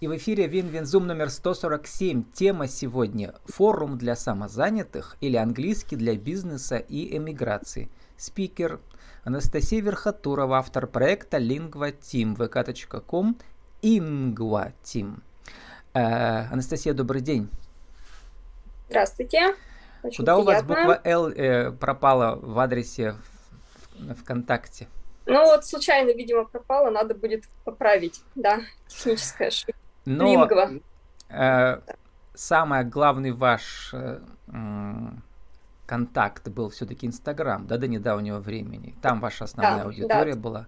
И 0.00 0.06
в 0.06 0.16
эфире 0.16 0.46
WinWinZoom 0.46 1.08
номер 1.08 1.28
147. 1.28 2.22
Тема 2.32 2.68
сегодня– 2.68 3.34
форум 3.46 3.98
для 3.98 4.14
самозанятых 4.14 5.16
или 5.20 5.36
английский 5.36 5.96
для 5.96 6.16
бизнеса 6.16 6.76
и 6.76 7.16
эмиграции. 7.16 7.90
Спикер 8.16 8.78
Анастасия 9.24 9.82
Верхотурова, 9.82 10.58
автор 10.58 10.86
проекта 10.86 11.38
Lingua 11.38 11.92
Team, 11.98 12.36
vk.com, 12.36 13.38
Ingua 13.82 14.72
Team. 14.84 15.20
Э, 15.94 16.46
Анастасия, 16.52 16.94
добрый 16.94 17.20
день. 17.20 17.50
Здравствуйте. 18.88 19.56
Очень 20.04 20.18
Куда 20.18 20.36
приятно. 20.36 20.42
у 20.42 20.44
вас 20.44 20.62
буква 20.62 21.00
L 21.02 21.28
э, 21.30 21.72
пропала 21.72 22.36
в 22.36 22.56
адресе 22.60 23.16
ВКонтакте? 24.20 24.86
Ну 25.26 25.44
вот 25.44 25.66
случайно, 25.66 26.10
видимо, 26.10 26.44
пропала, 26.44 26.88
надо 26.88 27.16
будет 27.16 27.46
поправить, 27.64 28.22
да, 28.36 28.60
техническая 28.86 29.48
ошибка. 29.48 29.87
Но 30.08 30.48
э, 31.28 31.80
самый 32.34 32.84
главный 32.84 33.32
ваш 33.32 33.90
э, 33.92 34.20
контакт 35.86 36.48
был 36.48 36.70
все-таки 36.70 37.06
Инстаграм, 37.06 37.66
да, 37.66 37.76
до 37.76 37.88
недавнего 37.88 38.38
времени. 38.38 38.94
Там 39.02 39.20
ваша 39.20 39.44
основная 39.44 39.78
да, 39.78 39.84
аудитория 39.84 40.34
да. 40.34 40.40
была. 40.40 40.66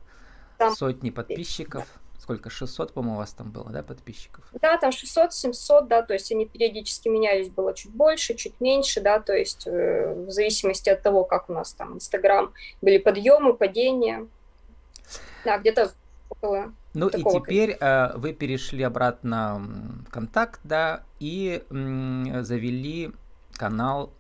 Там... 0.59 0.75
Сотни 0.75 1.11
подписчиков. 1.11 1.85
Да. 1.85 2.21
Сколько? 2.21 2.51
600, 2.51 2.93
по-моему, 2.93 3.17
у 3.17 3.19
вас 3.19 3.33
там 3.33 3.51
было, 3.51 3.71
да, 3.71 3.83
подписчиков? 3.83 4.45
Да, 4.61 4.77
там 4.77 4.93
600, 4.93 5.33
700, 5.33 5.89
да, 5.89 6.03
то 6.03 6.13
есть 6.13 6.31
они 6.31 6.45
периодически 6.45 7.09
менялись, 7.09 7.49
было 7.49 7.73
чуть 7.73 7.93
больше, 7.93 8.35
чуть 8.35 8.61
меньше, 8.61 9.01
да, 9.01 9.21
то 9.21 9.33
есть 9.33 9.67
э, 9.67 10.13
в 10.15 10.31
зависимости 10.31 10.91
от 10.91 11.03
того, 11.03 11.25
как 11.25 11.49
у 11.49 11.55
нас 11.55 11.73
там 11.73 11.95
Инстаграм, 11.95 12.53
были 12.83 12.99
подъемы, 12.99 13.55
падения. 13.55 14.27
Да, 15.47 15.57
где-то 15.57 15.93
около 16.29 16.75
ну 16.93 17.09
и 17.09 17.23
теперь 17.23 17.77
э, 17.81 18.17
вы 18.17 18.33
перешли 18.33 18.83
обратно 18.83 19.59
в 20.07 20.11
контакт, 20.11 20.61
да, 20.65 21.05
и 21.21 21.63
м, 21.71 22.45
завели 22.45 23.13
канал 23.55 24.13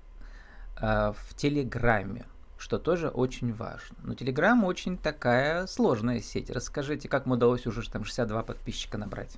э, 0.81 1.13
в 1.13 1.35
Телеграме, 1.35 2.27
что 2.59 2.79
тоже 2.79 3.09
очень 3.09 3.53
важно. 3.53 3.97
Но 4.05 4.15
Телеграм 4.15 4.65
очень 4.65 4.97
такая 4.97 5.67
сложная 5.67 6.21
сеть. 6.21 6.51
Расскажите, 6.51 7.09
как 7.09 7.27
вам 7.27 7.33
удалось 7.37 7.67
уже 7.67 7.89
там 7.91 8.05
62 8.05 8.43
подписчика 8.45 8.99
набрать? 8.99 9.37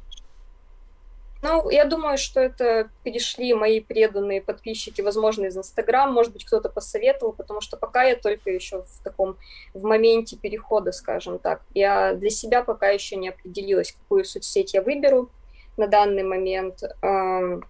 Ну, 1.42 1.68
я 1.70 1.84
думаю, 1.86 2.18
что 2.18 2.40
это 2.40 2.88
перешли 3.02 3.52
мои 3.52 3.80
преданные 3.80 4.40
подписчики, 4.40 5.00
возможно, 5.00 5.46
из 5.46 5.56
Инстаграм, 5.56 6.12
может 6.12 6.32
быть, 6.32 6.44
кто-то 6.44 6.68
посоветовал, 6.68 7.32
потому 7.32 7.60
что 7.60 7.76
пока 7.76 8.04
я 8.04 8.14
только 8.14 8.50
еще 8.50 8.84
в 8.84 9.02
таком, 9.02 9.36
в 9.74 9.82
моменте 9.82 10.36
перехода, 10.36 10.92
скажем 10.92 11.40
так. 11.40 11.62
Я 11.74 12.14
для 12.14 12.30
себя 12.30 12.62
пока 12.62 12.90
еще 12.90 13.16
не 13.16 13.30
определилась, 13.30 13.90
какую 13.90 14.24
соцсеть 14.24 14.72
я 14.72 14.82
выберу 14.82 15.30
на 15.76 15.88
данный 15.88 16.22
момент. 16.22 16.80
В 17.00 17.62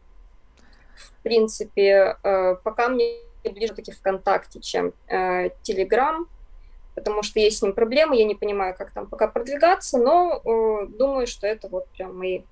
принципе, 1.22 2.16
э, 2.22 2.56
пока 2.62 2.88
мне 2.90 3.20
ближе 3.42 3.72
таки 3.72 3.90
ВКонтакте, 3.92 4.60
чем 4.60 4.92
э, 5.08 5.48
Телеграм, 5.62 6.28
потому 6.94 7.22
что 7.22 7.40
есть 7.40 7.58
с 7.58 7.62
ним 7.62 7.72
проблемы, 7.72 8.16
я 8.16 8.24
не 8.24 8.34
понимаю, 8.34 8.74
как 8.76 8.92
там 8.92 9.06
пока 9.06 9.28
продвигаться, 9.28 9.98
но 9.98 10.42
э, 10.44 10.86
думаю, 10.86 11.26
что 11.26 11.46
это 11.46 11.68
вот 11.68 11.88
прям 11.88 12.18
мои 12.18 12.42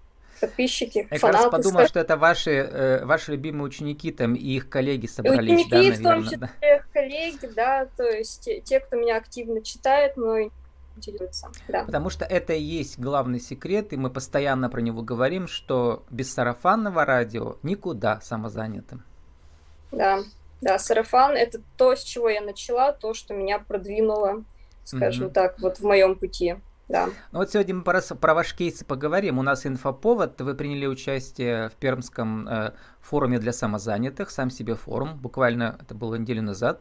подписчики, 0.40 1.06
Я 1.10 1.18
фанаты. 1.18 1.26
Я 1.26 1.32
как 1.44 1.52
раз 1.52 1.64
подумал, 1.64 1.86
что 1.86 2.00
это 2.00 2.16
ваши, 2.16 2.50
э, 2.50 3.04
ваши 3.04 3.32
любимые 3.32 3.64
ученики 3.64 4.10
там 4.10 4.34
и 4.34 4.56
их 4.56 4.68
коллеги 4.68 5.06
собрались, 5.06 5.66
ученики, 5.66 5.70
да, 5.70 5.76
наверное, 5.76 5.98
в 5.98 6.02
том 6.02 6.24
числе 6.24 6.38
да. 6.38 6.82
коллеги, 6.92 7.46
да, 7.54 7.86
то 7.96 8.04
есть 8.04 8.48
те, 8.64 8.80
кто 8.80 8.96
меня 8.96 9.16
активно 9.16 9.62
читает, 9.62 10.16
но 10.16 10.50
интересуется, 10.96 11.50
да. 11.68 11.84
Потому 11.84 12.10
что 12.10 12.24
это 12.24 12.52
и 12.52 12.62
есть 12.62 12.98
главный 12.98 13.40
секрет, 13.40 13.92
и 13.92 13.96
мы 13.96 14.10
постоянно 14.10 14.68
про 14.68 14.80
него 14.80 15.02
говорим, 15.02 15.46
что 15.48 16.04
без 16.10 16.32
сарафанного 16.32 17.04
радио 17.04 17.56
никуда 17.62 18.20
самозанятым. 18.20 19.02
Да, 19.92 20.20
да, 20.60 20.78
сарафан– 20.78 21.32
это 21.36 21.60
то, 21.76 21.96
с 21.96 22.02
чего 22.02 22.28
я 22.28 22.40
начала, 22.40 22.92
то, 22.92 23.14
что 23.14 23.34
меня 23.34 23.58
продвинуло, 23.58 24.44
скажем 24.84 25.28
mm 25.28 25.32
так, 25.32 25.58
вот 25.60 25.78
в 25.78 25.84
моем 25.84 26.16
пути. 26.16 26.56
Да. 26.90 27.08
Ну 27.30 27.38
вот 27.38 27.52
сегодня 27.52 27.76
мы 27.76 27.82
про, 27.82 28.00
про 28.00 28.34
ваш 28.34 28.52
кейс 28.52 28.82
поговорим. 28.82 29.38
У 29.38 29.42
нас 29.42 29.64
инфоповод. 29.64 30.40
Вы 30.40 30.54
приняли 30.54 30.86
участие 30.86 31.68
в 31.68 31.74
Пермском 31.74 32.48
э, 32.48 32.72
форуме 33.00 33.38
для 33.38 33.52
самозанятых, 33.52 34.28
сам 34.30 34.50
себе 34.50 34.74
форум. 34.74 35.16
Буквально 35.16 35.78
это 35.80 35.94
было 35.94 36.16
неделю 36.16 36.42
назад. 36.42 36.80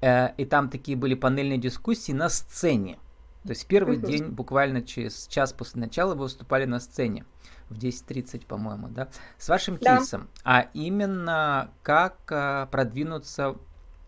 Э, 0.00 0.28
и 0.36 0.44
там 0.44 0.70
такие 0.70 0.96
были 0.96 1.14
панельные 1.14 1.58
дискуссии 1.58 2.12
на 2.12 2.28
сцене. 2.28 3.00
То 3.42 3.50
есть 3.50 3.66
первый 3.66 3.98
угу. 3.98 4.06
день, 4.06 4.28
буквально 4.28 4.80
через 4.80 5.26
час 5.26 5.52
после 5.52 5.80
начала, 5.80 6.14
вы 6.14 6.22
выступали 6.22 6.66
на 6.66 6.78
сцене 6.78 7.24
в 7.68 7.78
10.30, 7.78 8.46
по-моему, 8.46 8.88
да, 8.90 9.08
с 9.38 9.48
вашим 9.48 9.76
да. 9.78 9.96
кейсом, 9.96 10.28
а 10.44 10.68
именно 10.72 11.72
как 11.82 12.16
э, 12.30 12.66
продвинуться 12.70 13.56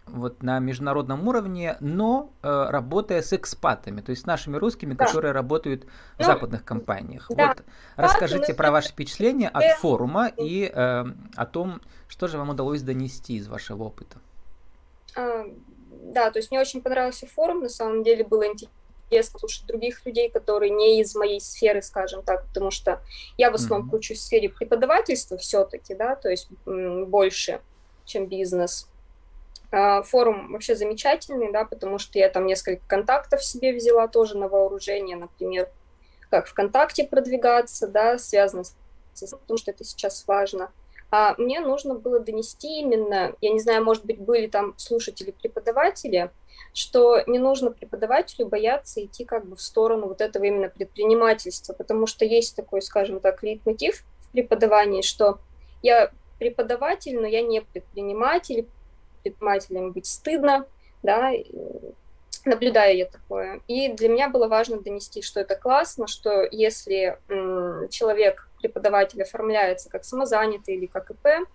вот 0.07 0.43
на 0.43 0.59
международном 0.59 1.27
уровне, 1.29 1.77
но 1.81 2.31
э, 2.43 2.67
работая 2.69 3.23
с 3.23 3.33
экспатами, 3.33 4.01
то 4.01 4.11
есть 4.11 4.23
с 4.23 4.27
нашими 4.27 4.57
русскими, 4.57 4.95
да. 4.95 5.07
которые 5.07 5.33
работают 5.33 5.85
ну, 5.85 6.25
в 6.25 6.27
западных 6.27 6.65
компаниях. 6.65 7.27
Да. 7.31 7.49
Вот 7.49 7.65
расскажите 7.97 8.55
про 8.55 8.71
ваши 8.71 8.91
впечатления 8.91 9.49
от 9.49 9.79
форума 9.79 10.31
и 10.37 10.71
э, 10.73 11.05
о 11.37 11.47
том, 11.47 11.81
что 12.09 12.29
же 12.29 12.39
вам 12.39 12.51
удалось 12.51 12.83
донести 12.83 13.37
из 13.37 13.49
вашего 13.49 13.85
опыта. 13.85 14.19
А, 15.17 15.45
да, 15.91 16.31
то 16.31 16.39
есть 16.39 16.51
мне 16.51 16.61
очень 16.61 16.83
понравился 16.83 17.27
форум, 17.27 17.61
на 17.61 17.69
самом 17.69 18.03
деле 18.03 18.25
было 18.25 18.47
интересно 18.47 19.39
слушать 19.39 19.67
других 19.67 20.05
людей, 20.07 20.31
которые 20.31 20.71
не 20.71 21.01
из 21.01 21.15
моей 21.15 21.41
сферы, 21.41 21.83
скажем 21.83 22.23
так, 22.23 22.47
потому 22.49 22.71
что 22.71 23.01
я 23.37 23.51
в 23.51 23.55
основном 23.55 23.87
mm-hmm. 23.87 23.91
кручусь 23.91 24.19
в 24.19 24.23
сфере 24.23 24.49
преподавательства 24.49 25.37
все-таки, 25.37 25.95
да, 25.95 26.17
то 26.17 26.29
есть 26.29 26.49
больше, 26.65 27.61
чем 28.05 28.27
бизнес. 28.27 28.89
А, 29.73 30.03
форум 30.03 30.53
вообще 30.53 30.77
замечательный, 30.77 31.51
да, 31.51 31.65
потому 31.65 31.99
что 31.99 32.19
я 32.19 32.29
там 32.29 32.47
несколько 32.47 32.87
контактов 32.87 33.43
себе 33.43 33.73
взяла 33.73 34.07
тоже 34.07 34.37
на 34.37 34.47
вооружение, 34.49 35.17
например, 35.17 35.69
как 36.31 36.47
ВКонтакте 36.47 37.05
продвигаться, 37.05 37.89
да, 37.89 38.19
связано 38.19 38.65
с 38.65 38.77
потому 39.15 39.59
что 39.59 39.71
это 39.71 39.85
сейчас 39.85 40.25
важно. 40.27 40.71
А 41.11 41.35
мне 41.37 41.61
нужно 41.61 41.95
было 41.95 42.21
донести 42.21 42.81
именно, 42.81 43.35
я 43.43 43.51
не 43.51 43.61
знаю, 43.61 43.85
может 43.85 44.05
быть, 44.07 44.19
были 44.19 44.47
там 44.47 44.75
слушатели-преподаватели, 44.79 46.31
что 46.73 47.23
не 47.27 47.39
нужно 47.39 47.71
преподавателю 47.71 48.47
бояться 48.47 49.05
идти 49.05 49.27
как 49.27 49.45
бы 49.47 49.57
в 49.57 49.61
сторону 49.61 50.09
вот 50.09 50.23
этого 50.23 50.45
именно 50.45 50.71
предпринимательства, 50.71 51.75
потому 51.75 52.07
что 52.07 52.25
есть 52.25 52.57
такой, 52.57 52.81
скажем 52.81 53.21
так, 53.21 53.43
лейтмотив 53.43 54.05
в 54.21 54.33
преподавании, 54.33 55.03
что 55.03 55.39
я 55.83 56.11
преподаватель, 56.39 57.21
но 57.21 57.27
я 57.27 57.43
не 57.43 57.61
предприниматель, 57.61 58.67
предпринимателем 59.23 59.93
быть 59.93 60.07
стыдно, 60.07 60.67
да, 61.03 61.33
наблюдаю 62.45 62.97
я 62.97 63.07
такое. 63.07 63.61
И 63.69 63.89
для 63.93 64.09
меня 64.09 64.29
было 64.29 64.49
важно 64.49 64.81
донести, 64.81 65.23
что 65.23 65.41
это 65.41 65.57
классно, 65.57 66.07
что 66.07 66.47
если 66.51 67.19
человек, 67.91 68.49
преподаватель, 68.61 69.23
оформляется 69.23 69.91
как 69.91 70.05
самозанятый 70.05 70.77
или 70.77 70.87
как 70.87 71.11
ИП, 71.11 71.49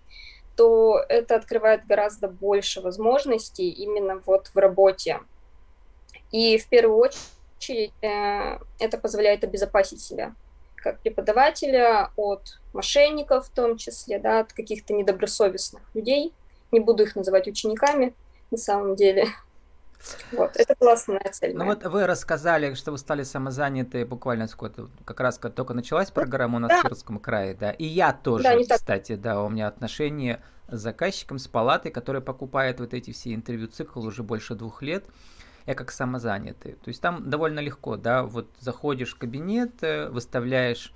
то 0.56 1.00
это 1.08 1.36
открывает 1.36 1.86
гораздо 1.86 2.28
больше 2.28 2.82
возможностей 2.82 3.70
именно 3.70 4.22
вот 4.26 4.48
в 4.48 4.58
работе. 4.58 5.20
И 6.32 6.58
в 6.58 6.68
первую 6.68 6.98
очередь 6.98 7.94
э, 8.02 8.60
это 8.80 8.98
позволяет 8.98 9.44
обезопасить 9.44 10.02
себя 10.02 10.34
как 10.76 11.00
преподавателя 11.00 12.12
от 12.16 12.60
мошенников 12.74 13.48
в 13.48 13.50
том 13.52 13.78
числе, 13.78 14.20
да, 14.20 14.40
от 14.40 14.54
каких-то 14.54 14.94
недобросовестных 14.94 15.84
людей– 15.94 16.34
не 16.72 16.80
буду 16.80 17.04
их 17.04 17.16
называть 17.16 17.48
учениками 17.48 18.14
на 18.52 18.58
самом 18.58 18.96
деле. 18.96 19.28
Вот, 20.32 20.56
это 20.56 20.76
классная 20.76 21.20
цель. 21.32 21.56
Ну 21.56 21.66
вот 21.66 21.84
вы 21.84 22.06
рассказали, 22.06 22.76
что 22.76 22.92
вы 22.92 23.00
стали 23.00 23.24
самозаняты 23.24 24.06
буквально 24.06 24.48
сколько 24.48 24.90
как 25.06 25.20
раз 25.20 25.40
только 25.40 25.74
началась 25.74 26.12
программа 26.12 26.58
у 26.58 26.60
нас 26.60 26.70
да. 26.70 26.80
в 26.80 26.84
Пермском 26.84 27.18
крае, 27.18 27.56
да, 27.56 27.72
и 27.72 27.86
я 27.86 28.14
тоже, 28.14 28.44
да, 28.44 28.76
кстати, 28.76 29.14
так. 29.14 29.22
да, 29.22 29.42
у 29.42 29.50
меня 29.50 29.68
отношения 29.68 30.44
с 30.70 30.80
заказчиком, 30.80 31.40
с 31.40 31.48
палатой, 31.48 31.92
которая 31.92 32.22
покупает 32.22 32.80
вот 32.80 32.94
эти 32.94 33.12
все 33.12 33.34
интервью-циклы 33.34 34.06
уже 34.06 34.22
больше 34.22 34.54
двух 34.54 34.84
лет, 34.84 35.06
я 35.66 35.76
как 35.76 35.92
самозанятый. 35.92 36.74
То 36.74 36.90
есть 36.90 37.02
там 37.02 37.30
довольно 37.30 37.60
легко, 37.60 37.98
да, 37.98 38.24
вот 38.24 38.48
заходишь 38.60 39.16
в 39.16 39.18
кабинет, 39.18 39.82
э, 39.82 40.10
выставляешь 40.10 40.94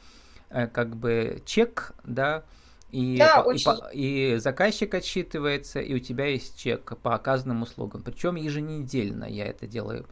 э, 0.50 0.67
как 0.67 0.95
бы 0.95 1.41
чек, 1.45 1.94
да, 2.03 2.44
и, 2.91 3.17
да, 3.17 3.41
по, 3.41 3.51
и, 3.51 3.63
по, 3.63 3.89
и 3.93 4.35
заказчик 4.38 4.93
отчитывается, 4.93 5.79
и 5.79 5.93
у 5.93 5.99
тебя 5.99 6.25
есть 6.25 6.59
чек 6.59 6.97
по 7.01 7.15
оказанным 7.15 7.61
услугам. 7.61 8.03
Причем 8.03 8.35
еженедельно 8.35 9.25
я 9.25 9.45
это 9.45 9.65
делаю. 9.65 10.05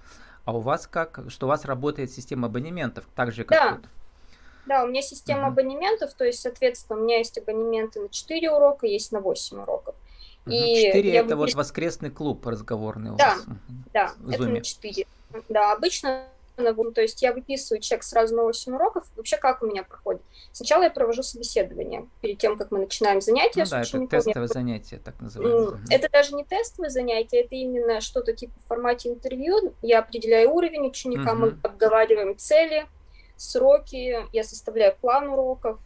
А 0.45 0.55
у 0.55 0.61
вас 0.61 0.87
как? 0.87 1.19
Что 1.27 1.45
у 1.45 1.49
вас 1.49 1.65
работает 1.65 2.11
система 2.11 2.47
абонементов, 2.47 3.05
так 3.15 3.33
же, 3.33 3.43
как 3.43 3.59
да. 3.59 3.75
тут? 3.75 3.85
Да, 4.65 4.83
у 4.83 4.87
меня 4.87 5.01
система 5.01 5.43
uh-huh. 5.43 5.47
абонементов, 5.47 6.13
то 6.13 6.25
есть, 6.25 6.41
соответственно, 6.41 6.99
у 6.99 7.03
меня 7.03 7.17
есть 7.17 7.37
абонементы 7.37 8.01
на 8.01 8.09
4 8.09 8.51
урока, 8.51 8.85
есть 8.85 9.11
на 9.11 9.19
8 9.19 9.61
уроков. 9.61 9.95
И 10.45 10.83
4 10.85 11.11
это 11.11 11.23
выбер... 11.23 11.37
вот 11.37 11.53
воскресный 11.55 12.11
клуб 12.11 12.45
разговорный 12.45 13.11
у 13.11 13.15
да, 13.15 13.35
вас. 13.35 13.45
Да, 13.93 14.13
в 14.19 14.29
это 14.29 14.43
на 14.43 14.61
4. 14.61 15.07
Да, 15.49 15.73
обычно 15.73 16.25
то 16.94 17.01
есть 17.01 17.21
я 17.21 17.33
выписываю 17.33 17.81
чек 17.81 18.03
сразу 18.03 18.35
на 18.35 18.44
8 18.44 18.73
уроков. 18.75 19.06
Вообще, 19.15 19.38
как 19.38 19.61
у 19.63 19.67
меня 19.67 19.83
проходит? 19.83 20.21
Сначала 20.51 20.83
я 20.83 20.89
провожу 20.89 21.23
собеседование 21.23 22.07
перед 22.21 22.38
тем, 22.38 22.57
как 22.57 22.71
мы 22.71 22.79
начинаем 22.79 23.21
занятия. 23.21 23.63
Ну 23.63 23.69
да, 23.69 23.81
это 23.81 24.07
тестовое 24.07 24.47
занятие, 24.47 24.97
так 25.03 25.19
называемое. 25.19 25.79
Это 25.89 26.09
даже 26.09 26.35
не 26.35 26.44
тестовое 26.44 26.89
занятие, 26.89 27.41
это 27.41 27.56
именно 27.56 28.01
что-то 28.01 28.33
типа 28.33 28.53
в 28.63 28.67
формате 28.67 29.09
интервью. 29.09 29.73
Я 29.81 30.00
определяю 30.00 30.51
уровень 30.51 30.88
ученика, 30.88 31.31
угу. 31.33 31.39
мы 31.39 31.57
обговариваем 31.63 32.38
цели, 32.38 32.85
сроки, 33.39 34.17
я 34.31 34.44
составляю 34.44 34.95
план 35.00 35.29
уроков, 35.29 35.79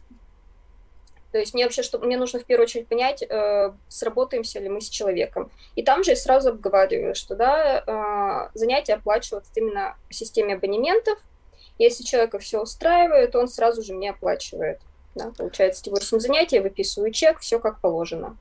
то 1.34 1.40
есть 1.40 1.52
мне 1.52 1.64
вообще, 1.64 1.82
что 1.82 1.98
мне 1.98 2.16
нужно 2.16 2.38
в 2.38 2.44
первую 2.44 2.62
очередь 2.62 2.86
понять, 2.86 3.20
э, 3.20 3.72
сработаемся 3.88 4.60
ли 4.60 4.68
мы 4.68 4.80
с 4.80 4.88
человеком. 4.88 5.50
И 5.74 5.82
там 5.82 6.04
же 6.04 6.12
я 6.12 6.16
сразу 6.16 6.50
обговариваю, 6.50 7.16
что 7.16 7.34
да, 7.34 7.82
э, 7.84 8.56
занятия 8.56 8.94
оплачиваются 8.94 9.50
именно 9.56 9.96
по 10.06 10.14
системе 10.14 10.54
абонементов. 10.54 11.18
Если 11.76 12.04
человека 12.04 12.38
все 12.38 12.62
устраивает, 12.62 13.34
он 13.34 13.48
сразу 13.48 13.82
же 13.82 13.94
мне 13.94 14.10
оплачивает. 14.10 14.80
Да, 15.16 15.32
получается, 15.36 15.82
эти 15.82 15.90
8 15.90 16.20
занятий, 16.20 16.54
я 16.54 16.62
выписываю 16.62 17.10
чек, 17.10 17.40
все 17.40 17.58
как 17.58 17.80
положено. 17.80 18.36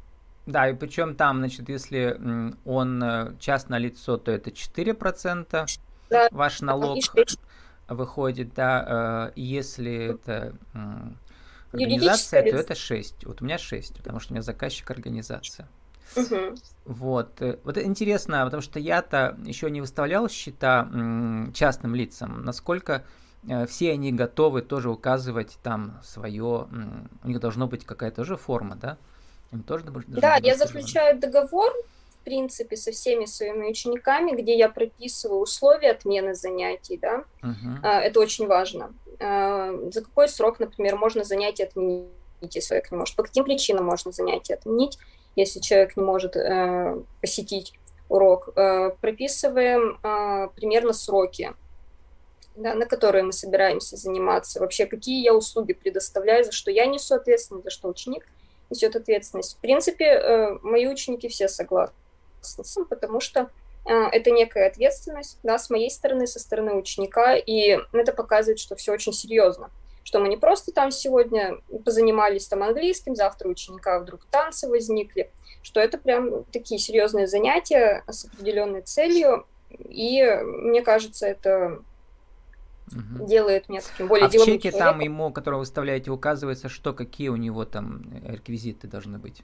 Да, 0.45 0.69
и 0.69 0.75
причем 0.75 1.15
там, 1.15 1.39
значит, 1.39 1.69
если 1.69 2.15
он 2.63 3.03
э, 3.03 3.33
частное 3.39 3.79
лицо, 3.79 4.17
то 4.17 4.29
это 4.29 4.51
4%, 4.51 5.65
да, 6.11 6.27
ваш 6.29 6.61
налог 6.61 6.99
выходит, 7.87 8.53
да, 8.53 9.31
э, 9.35 9.39
если 9.39 10.13
это 10.13 10.53
организация, 11.73 12.41
то 12.43 12.57
это 12.57 12.75
6. 12.75 13.25
Вот 13.25 13.41
у 13.41 13.45
меня 13.45 13.57
6, 13.57 13.97
потому 13.97 14.19
что 14.19 14.33
у 14.33 14.35
меня 14.35 14.43
заказчик 14.43 14.89
организация. 14.91 15.67
Угу. 16.15 16.55
Вот. 16.85 17.41
Э, 17.41 17.57
вот 17.63 17.77
интересно, 17.77 18.43
потому 18.45 18.61
что 18.61 18.79
я-то 18.79 19.37
еще 19.45 19.69
не 19.69 19.81
выставлял 19.81 20.29
счета 20.29 20.87
частным 21.53 21.95
лицам. 21.95 22.43
Насколько 22.43 23.03
э, 23.47 23.65
все 23.65 23.91
они 23.91 24.11
готовы 24.11 24.61
тоже 24.61 24.89
указывать 24.89 25.57
там 25.63 25.99
свое, 26.03 26.67
у 27.23 27.27
них 27.27 27.39
должно 27.39 27.67
быть 27.67 27.85
какая-то 27.85 28.17
тоже 28.17 28.37
форма, 28.37 28.75
да? 28.75 28.97
Им 29.51 29.63
тоже 29.63 29.85
да, 30.07 30.37
я 30.37 30.55
заключаю 30.55 31.19
договор 31.19 31.71
в 32.09 32.25
принципе, 32.25 32.77
со 32.77 32.93
всеми 32.93 33.25
своими 33.25 33.69
учениками, 33.69 34.31
где 34.31 34.57
я 34.57 34.69
прописываю 34.69 35.41
условия 35.41 35.91
отмены 35.91 36.35
занятий, 36.35 36.97
да, 36.97 37.25
uh-huh. 37.41 37.99
это 37.99 38.21
очень 38.21 38.47
важно. 38.47 38.93
А, 39.19 39.73
за 39.91 40.01
какой 40.01 40.27
срок, 40.27 40.59
например, 40.59 40.95
можно 40.95 41.23
занятие 41.23 41.65
отменить, 41.65 42.09
если 42.41 42.67
человек 42.67 42.91
не 42.91 42.97
может, 42.97 43.15
по 43.15 43.23
каким 43.23 43.43
причинам 43.43 43.85
можно 43.85 44.11
занятие 44.11 44.55
отменить, 44.55 44.97
если 45.35 45.59
человек 45.59 45.95
не 45.97 46.03
может 46.03 46.35
э, 46.35 47.01
посетить 47.21 47.73
урок. 48.09 48.49
Э, 48.55 48.91
прописываем 49.01 49.97
э, 50.03 50.49
примерно 50.55 50.93
сроки, 50.93 51.53
да, 52.55 52.75
на 52.75 52.85
которые 52.85 53.23
мы 53.23 53.31
собираемся 53.31 53.97
заниматься, 53.97 54.59
вообще 54.59 54.85
какие 54.85 55.23
я 55.23 55.33
услуги 55.33 55.73
предоставляю, 55.73 56.43
за 56.43 56.51
что 56.51 56.69
я 56.69 56.85
несу 56.85 57.15
ответственность, 57.15 57.63
за 57.65 57.71
что 57.71 57.87
ученик 57.87 58.27
несет 58.69 58.95
ответственность. 58.95 59.57
В 59.57 59.61
принципе, 59.61 60.57
мои 60.61 60.87
ученики 60.87 61.27
все 61.27 61.47
согласны 61.47 61.95
потому 62.89 63.19
что 63.19 63.41
э, 63.41 63.47
это 63.85 64.31
некая 64.31 64.67
ответственность, 64.67 65.39
да, 65.43 65.57
с 65.57 65.69
моей 65.69 65.91
стороны, 65.91 66.27
со 66.27 66.39
стороны 66.39 66.73
ученика, 66.75 67.35
и 67.35 67.79
это 67.91 68.13
показывает, 68.13 68.59
что 68.59 68.75
все 68.75 68.93
очень 68.93 69.13
серьезно, 69.13 69.71
что 70.03 70.19
мы 70.19 70.29
не 70.29 70.37
просто 70.37 70.71
там 70.71 70.91
сегодня 70.91 71.57
позанимались 71.83 72.47
там 72.47 72.63
английским, 72.63 73.15
завтра 73.15 73.47
у 73.47 73.51
ученика 73.51 73.99
вдруг 73.99 74.25
танцы 74.25 74.69
возникли, 74.69 75.31
что 75.61 75.79
это 75.79 75.97
прям 75.97 76.43
такие 76.45 76.79
серьезные 76.79 77.27
занятия 77.27 78.03
с 78.07 78.25
определенной 78.25 78.81
целью, 78.81 79.45
и 79.69 80.23
мне 80.43 80.81
кажется, 80.81 81.27
это 81.27 81.81
угу. 82.87 83.25
делает 83.25 83.69
меня 83.69 83.81
таким 83.81 84.07
более 84.07 84.27
а 84.27 84.29
в 84.29 84.31
чеке 84.31 84.71
человеком. 84.71 84.79
там 84.79 84.99
ему, 85.01 85.31
которого 85.31 85.59
вы 85.59 85.61
выставляете, 85.61 86.11
указывается, 86.11 86.69
что 86.69 86.93
какие 86.93 87.29
у 87.29 87.35
него 87.35 87.65
там 87.65 88.03
реквизиты 88.25 88.87
должны 88.87 89.17
быть? 89.17 89.43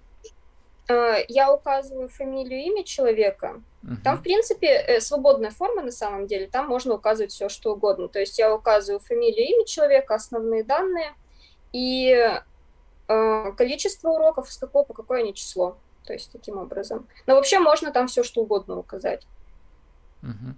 Э, 0.89 1.23
я 1.27 1.53
указываю 1.53 2.09
фамилию, 2.09 2.59
имя 2.61 2.83
человека. 2.83 3.61
Uh-huh. 3.83 3.95
Там, 4.03 4.17
в 4.17 4.23
принципе, 4.23 4.67
э, 4.67 4.99
свободная 4.99 5.51
форма 5.51 5.83
на 5.83 5.91
самом 5.91 6.25
деле. 6.25 6.47
Там 6.47 6.67
можно 6.67 6.95
указывать 6.95 7.31
все, 7.31 7.47
что 7.47 7.73
угодно. 7.73 8.07
То 8.07 8.19
есть 8.19 8.39
я 8.39 8.53
указываю 8.53 8.99
фамилию, 8.99 9.47
имя 9.47 9.65
человека, 9.65 10.15
основные 10.15 10.63
данные 10.63 11.13
и 11.71 12.09
э, 13.07 13.51
количество 13.55 14.09
уроков, 14.09 14.51
с 14.51 14.57
какого 14.57 14.83
по 14.83 14.93
какое 14.95 15.19
они 15.19 15.35
число. 15.35 15.77
То 16.05 16.13
есть 16.13 16.31
таким 16.31 16.57
образом. 16.57 17.07
Но 17.27 17.35
вообще 17.35 17.59
можно 17.59 17.91
там 17.91 18.07
все, 18.07 18.23
что 18.23 18.41
угодно 18.41 18.79
указать. 18.79 19.27
Uh-huh. 20.23 20.55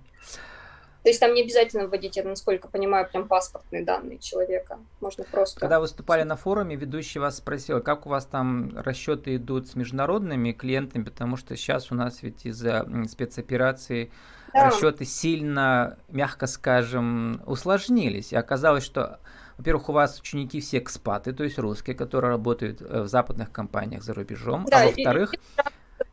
То 1.04 1.10
есть 1.10 1.20
там 1.20 1.34
не 1.34 1.42
обязательно 1.42 1.88
вводить, 1.88 2.16
я 2.16 2.24
насколько 2.24 2.68
понимаю, 2.68 3.08
прям 3.10 3.28
паспортные 3.28 3.84
данные 3.84 4.20
человека. 4.20 4.80
Можно 5.00 5.24
просто... 5.24 5.60
Когда 5.60 5.80
выступали 5.80 6.24
на 6.24 6.36
форуме, 6.36 6.76
ведущий 6.76 7.20
вас 7.20 7.38
спросил, 7.38 7.82
как 7.82 8.06
у 8.06 8.10
вас 8.10 8.26
там 8.26 8.72
расчеты 8.78 9.36
идут 9.38 9.68
с 9.68 9.76
международными 9.76 10.52
клиентами, 10.52 11.04
потому 11.04 11.38
что 11.38 11.56
сейчас 11.56 11.92
у 11.92 11.96
нас 11.96 12.22
ведь 12.22 12.46
из-за 12.46 12.88
спецоперации 13.10 14.12
да. 14.54 14.68
расчеты 14.68 15.06
сильно, 15.06 15.98
мягко 16.10 16.46
скажем, 16.46 17.42
усложнились. 17.48 18.32
И 18.32 18.36
оказалось, 18.36 18.84
что 18.84 19.20
во-первых, 19.58 19.90
у 19.90 19.94
вас 19.94 20.20
ученики 20.20 20.60
все 20.60 20.80
экспаты, 20.80 21.34
то 21.34 21.44
есть 21.44 21.60
русские, 21.60 21.96
которые 21.96 22.32
работают 22.32 22.82
э, 22.82 23.04
в 23.04 23.08
западных 23.08 23.52
компаниях 23.52 24.02
за 24.02 24.16
рубежом. 24.16 24.66
Да, 24.70 24.82
а 24.82 24.86
во-вторых, 24.88 25.36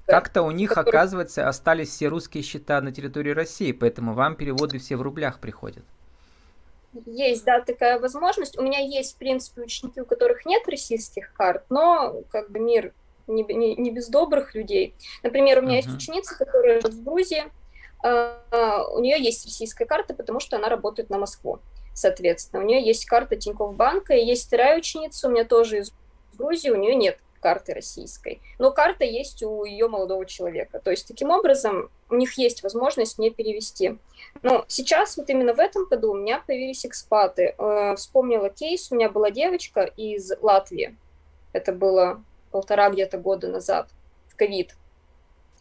как-то 0.09 0.43
у 0.43 0.51
них, 0.51 0.71
который... 0.71 0.97
оказывается, 0.97 1.49
остались 1.49 1.91
все 1.91 2.09
русские 2.09 2.43
счета 2.43 2.81
на 2.81 2.93
территории 2.93 3.31
России, 3.31 3.73
поэтому 3.73 4.15
вам 4.15 4.35
переводы 4.35 4.79
все 4.79 4.97
в 4.97 5.03
рублях 5.03 5.39
приходят. 5.39 5.85
Есть, 7.07 7.45
да, 7.45 7.61
такая 7.61 8.01
возможность. 8.01 8.59
У 8.59 8.63
меня 8.63 8.81
есть, 8.81 9.15
в 9.15 9.19
принципе, 9.19 9.63
ученики, 9.63 10.01
у 10.01 10.07
которых 10.07 10.47
нет 10.47 10.67
российских 10.67 11.33
карт, 11.35 11.65
но 11.69 12.23
как 12.31 12.51
бы 12.51 12.59
мир 12.59 12.93
не, 13.27 13.45
не, 13.45 13.77
не 13.77 13.91
без 13.91 14.09
добрых 14.09 14.55
людей. 14.55 14.95
Например, 15.23 15.59
у 15.59 15.63
меня 15.63 15.81
uh-huh. 15.81 15.85
есть 15.85 15.95
ученица, 15.95 16.37
которая 16.37 16.81
живет 16.81 16.95
в 16.95 17.05
Грузии, 17.05 17.45
Uh, 18.01 18.85
у 18.93 19.01
нее 19.01 19.21
есть 19.21 19.45
российская 19.45 19.85
карта, 19.85 20.15
потому 20.15 20.39
что 20.39 20.57
она 20.57 20.69
работает 20.69 21.11
на 21.11 21.19
Москву, 21.19 21.59
соответственно. 21.95 22.63
У 22.63 22.65
нее 22.65 22.81
есть 22.81 23.07
карта 23.07 23.35
Тинькофф 23.35 23.75
банка, 23.75 24.15
и 24.15 24.25
есть 24.25 24.47
вторая 24.47 24.79
ученица, 24.79 25.27
у 25.27 25.33
меня 25.33 25.45
тоже 25.45 25.79
из 25.79 25.93
Грузии, 26.35 26.71
у 26.71 26.77
нее 26.77 26.95
нет 26.95 27.19
карты 27.38 27.75
российской. 27.75 28.40
Но 28.58 28.73
карта 28.73 29.05
есть 29.05 29.43
у 29.43 29.64
ее 29.64 29.88
молодого 29.88 30.26
человека. 30.26 30.81
То 30.81 30.90
есть 30.90 31.06
таким 31.06 31.31
образом 31.31 31.90
у 32.11 32.17
них 32.17 32.35
есть 32.35 32.62
возможность 32.62 33.19
мне 33.19 33.31
перевести. 33.31 33.99
Но 34.43 34.64
сейчас 34.69 35.17
вот 35.17 35.29
именно 35.31 35.55
в 35.55 35.58
этом 35.58 35.87
году 35.87 36.12
у 36.12 36.17
меня 36.17 36.43
появились 36.46 36.85
экспаты. 36.87 37.55
Э, 37.58 37.94
вспомнила 37.96 38.50
кейс, 38.50 38.90
у 38.90 38.94
меня 38.94 39.08
была 39.08 39.31
девочка 39.31 39.82
из 39.82 40.32
Латвии. 40.40 40.96
Это 41.52 41.73
было 41.73 42.23
полтора 42.50 42.90
где-то 42.90 43.18
года 43.18 43.49
назад, 43.49 43.88
в 44.28 44.37
ковид. 44.37 44.76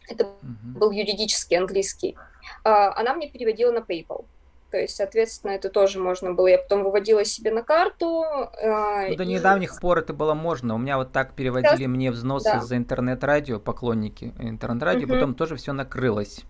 Это 0.08 0.24
uh-huh. 0.24 0.78
был 0.78 0.90
юридический 0.90 1.58
английский. 1.58 2.16
Э, 2.64 2.90
она 2.94 3.14
мне 3.14 3.28
переводила 3.28 3.72
на 3.72 3.78
PayPal. 3.78 4.24
То 4.70 4.76
есть, 4.76 4.96
соответственно, 4.96 5.52
это 5.52 5.70
тоже 5.70 5.98
можно 5.98 6.34
было. 6.34 6.46
Я 6.46 6.58
потом 6.58 6.84
выводила 6.84 7.24
себе 7.24 7.50
на 7.50 7.62
карту. 7.62 8.22
Э, 8.60 9.08
ну, 9.08 9.16
до 9.16 9.22
и... 9.22 9.26
недавних 9.26 9.80
пор 9.80 9.98
это 9.98 10.12
было 10.12 10.34
можно. 10.34 10.74
У 10.74 10.78
меня 10.78 10.98
вот 10.98 11.12
так 11.12 11.32
переводили 11.32 11.76
Сейчас... 11.76 11.88
мне 11.88 12.10
взносы 12.10 12.50
да. 12.52 12.60
за 12.60 12.76
интернет-радио, 12.76 13.60
поклонники 13.60 14.34
интернет-радио, 14.38 15.06
угу. 15.06 15.14
потом 15.14 15.34
тоже 15.34 15.56
все 15.56 15.72
накрылось. 15.72 16.40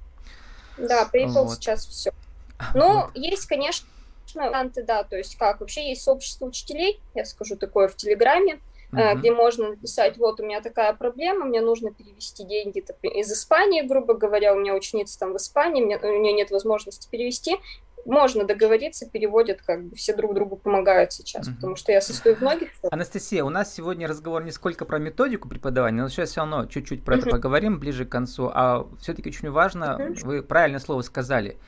Да, 0.77 1.09
PayPal 1.13 1.45
вот. 1.45 1.55
сейчас 1.55 1.87
все. 1.87 2.13
Ну, 2.75 3.03
вот. 3.03 3.11
есть, 3.15 3.47
конечно, 3.47 3.87
варианты, 4.35 4.83
да, 4.83 5.05
то 5.05 5.17
есть 5.17 5.37
как, 5.37 5.61
вообще 5.61 5.91
есть 5.91 6.03
сообщество 6.03 6.47
учителей, 6.47 7.01
я 7.15 7.25
скажу 7.25 7.57
такое 7.57 7.87
в 7.87 7.95
Телеграме, 7.95 8.59
uh-huh. 8.93 9.17
где 9.17 9.33
можно 9.33 9.71
написать, 9.71 10.17
вот 10.19 10.41
у 10.41 10.45
меня 10.45 10.61
такая 10.61 10.93
проблема, 10.93 11.47
мне 11.47 11.61
нужно 11.61 11.93
перевести 11.93 12.45
деньги 12.45 12.85
из 13.03 13.33
Испании, 13.33 13.83
грубо 13.83 14.15
говоря, 14.15 14.55
у 14.55 14.59
меня 14.59 14.75
ученица 14.75 15.19
там 15.19 15.33
в 15.33 15.37
Испании, 15.37 15.83
мне, 15.83 15.99
у 15.99 16.21
нее 16.21 16.33
нет 16.33 16.51
возможности 16.51 17.09
перевести, 17.11 17.59
можно 18.05 18.45
договориться, 18.45 19.09
переводят, 19.09 19.63
как 19.63 19.85
бы 19.85 19.97
все 19.97 20.15
друг 20.15 20.35
другу 20.35 20.57
помогают 20.57 21.13
сейчас, 21.13 21.47
угу. 21.47 21.57
потому 21.57 21.77
что 21.77 21.93
я 21.93 22.01
состою 22.01 22.37
в 22.37 22.41
многих. 22.41 22.71
Анастасия, 22.91 23.45
у 23.45 23.51
нас 23.51 23.73
сегодня 23.73 24.09
разговор 24.09 24.45
не 24.45 24.51
сколько 24.51 24.85
про 24.85 24.99
методику 24.99 25.49
преподавания, 25.49 26.03
но 26.03 26.09
сейчас 26.09 26.31
все 26.31 26.41
равно 26.41 26.67
чуть-чуть 26.67 27.05
про 27.05 27.17
угу. 27.17 27.23
это 27.23 27.31
поговорим 27.31 27.79
ближе 27.79 28.05
к 28.05 28.09
концу. 28.09 28.51
А 28.53 28.87
все-таки 29.01 29.29
очень 29.29 29.51
важно, 29.51 29.97
угу. 29.97 30.15
вы 30.27 30.43
правильное 30.43 30.81
слово 30.81 31.03
сказали, 31.03 31.59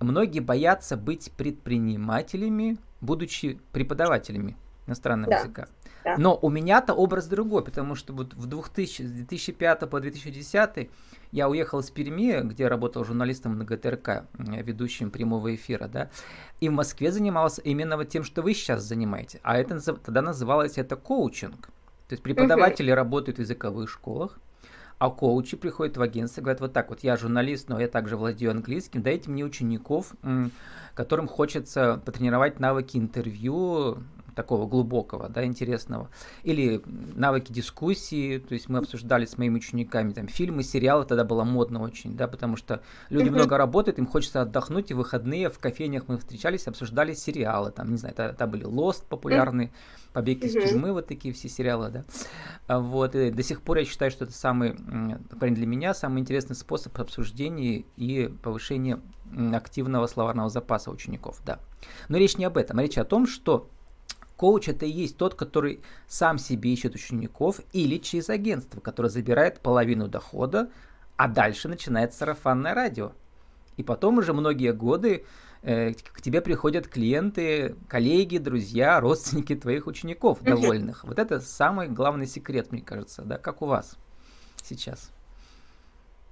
многие 0.00 0.40
боятся 0.40 0.96
быть 0.96 1.32
предпринимателями, 1.36 2.78
будучи 3.00 3.58
преподавателями 3.72 4.56
иностранного 4.86 5.30
да. 5.30 5.38
языка. 5.40 5.66
Да. 6.04 6.16
Но 6.18 6.38
у 6.40 6.50
меня-то 6.50 6.94
образ 6.94 7.26
другой, 7.26 7.64
потому 7.64 7.94
что 7.94 8.12
вот 8.12 8.34
в 8.34 8.46
2000, 8.46 9.02
с 9.02 9.10
2005 9.10 9.90
по 9.90 10.00
2010 10.00 10.90
я 11.30 11.48
уехал 11.48 11.80
из 11.80 11.90
Перми, 11.90 12.40
где 12.42 12.68
работал 12.68 13.04
журналистом 13.04 13.56
на 13.58 13.64
ГТРК, 13.64 14.24
ведущим 14.38 15.10
прямого 15.10 15.54
эфира, 15.54 15.88
да, 15.88 16.10
и 16.60 16.68
в 16.68 16.72
Москве 16.72 17.10
занимался 17.12 17.62
именно 17.62 17.96
вот 17.96 18.08
тем, 18.08 18.24
что 18.24 18.42
вы 18.42 18.54
сейчас 18.54 18.82
занимаете. 18.82 19.40
А 19.42 19.56
это 19.58 19.80
тогда 19.80 20.22
называлось 20.22 20.76
это 20.76 20.96
коучинг. 20.96 21.68
То 22.08 22.14
есть 22.14 22.22
преподаватели 22.22 22.92
uh-huh. 22.92 22.96
работают 22.96 23.38
в 23.38 23.40
языковых 23.40 23.88
школах, 23.88 24.38
А 24.98 25.08
коучи 25.08 25.56
приходят 25.56 25.96
в 25.96 26.02
агентство 26.02 26.40
и 26.40 26.44
говорят, 26.44 26.60
вот 26.60 26.72
так 26.74 26.90
вот, 26.90 27.00
я 27.00 27.16
журналист, 27.16 27.68
но 27.68 27.80
я 27.80 27.88
также 27.88 28.16
владею 28.16 28.50
английским, 28.50 29.02
дайте 29.02 29.30
мне 29.30 29.44
учеников, 29.44 30.12
которым 30.94 31.26
хочется 31.26 32.02
потренировать 32.04 32.60
навыки 32.60 32.98
интервью, 32.98 33.98
такого 34.34 34.66
глубокого, 34.66 35.28
да, 35.28 35.44
интересного. 35.44 36.10
Или 36.42 36.82
навыки 37.14 37.52
дискуссии, 37.52 38.38
то 38.38 38.54
есть 38.54 38.68
мы 38.68 38.78
обсуждали 38.78 39.26
с 39.26 39.38
моими 39.38 39.56
учениками 39.56 40.12
там 40.12 40.28
фильмы, 40.28 40.62
сериалы, 40.62 41.04
тогда 41.04 41.24
было 41.24 41.44
модно 41.44 41.82
очень, 41.82 42.16
да, 42.16 42.28
потому 42.28 42.56
что 42.56 42.82
люди 43.10 43.28
много 43.28 43.56
работают, 43.56 43.98
им 43.98 44.06
хочется 44.06 44.42
отдохнуть, 44.42 44.90
и 44.90 44.94
выходные 44.94 45.50
в 45.50 45.58
кофейнях 45.58 46.04
мы 46.08 46.18
встречались, 46.18 46.66
обсуждали 46.66 47.14
сериалы, 47.14 47.70
там, 47.70 47.90
не 47.90 47.96
знаю, 47.96 48.14
тогда 48.14 48.46
были 48.46 48.66
Lost 48.66 49.04
популярный, 49.08 49.72
Побег 50.12 50.44
из 50.44 50.52
тюрьмы, 50.52 50.92
вот 50.92 51.06
такие 51.06 51.32
все 51.32 51.48
сериалы, 51.48 51.88
да. 51.90 52.04
А 52.66 52.78
вот, 52.80 53.14
и 53.14 53.30
до 53.30 53.42
сих 53.42 53.62
пор 53.62 53.78
я 53.78 53.84
считаю, 53.86 54.10
что 54.10 54.24
это 54.24 54.34
самый, 54.34 54.74
для 54.74 55.66
меня, 55.66 55.94
самый 55.94 56.20
интересный 56.20 56.54
способ 56.54 56.98
обсуждения 57.00 57.84
и 57.96 58.30
повышения 58.42 59.00
активного 59.54 60.06
словарного 60.06 60.50
запаса 60.50 60.90
учеников, 60.90 61.40
да. 61.46 61.58
Но 62.08 62.18
речь 62.18 62.36
не 62.36 62.44
об 62.44 62.58
этом, 62.58 62.78
речь 62.78 62.98
о 62.98 63.04
том, 63.04 63.26
что 63.26 63.70
Коуч 64.42 64.68
это 64.68 64.86
и 64.86 64.90
есть 64.90 65.18
тот, 65.18 65.36
который 65.36 65.84
сам 66.08 66.36
себе 66.36 66.72
ищет 66.72 66.96
учеников 66.96 67.60
или 67.72 67.98
через 67.98 68.28
агентство, 68.28 68.80
которое 68.80 69.08
забирает 69.08 69.60
половину 69.60 70.08
дохода, 70.08 70.68
а 71.16 71.28
дальше 71.28 71.68
начинается 71.68 72.18
сарафанное 72.18 72.74
радио. 72.74 73.12
И 73.76 73.84
потом 73.84 74.18
уже 74.18 74.32
многие 74.32 74.72
годы 74.72 75.24
э, 75.62 75.92
к 75.92 76.20
тебе 76.20 76.40
приходят 76.40 76.88
клиенты, 76.88 77.76
коллеги, 77.88 78.38
друзья, 78.38 78.98
родственники 79.00 79.54
твоих 79.54 79.86
учеников 79.86 80.42
довольных. 80.42 81.04
Вот 81.04 81.20
это 81.20 81.38
самый 81.38 81.86
главный 81.86 82.26
секрет, 82.26 82.72
мне 82.72 82.82
кажется, 82.82 83.22
да, 83.22 83.38
как 83.38 83.62
у 83.62 83.66
вас 83.66 83.96
сейчас. 84.64 85.12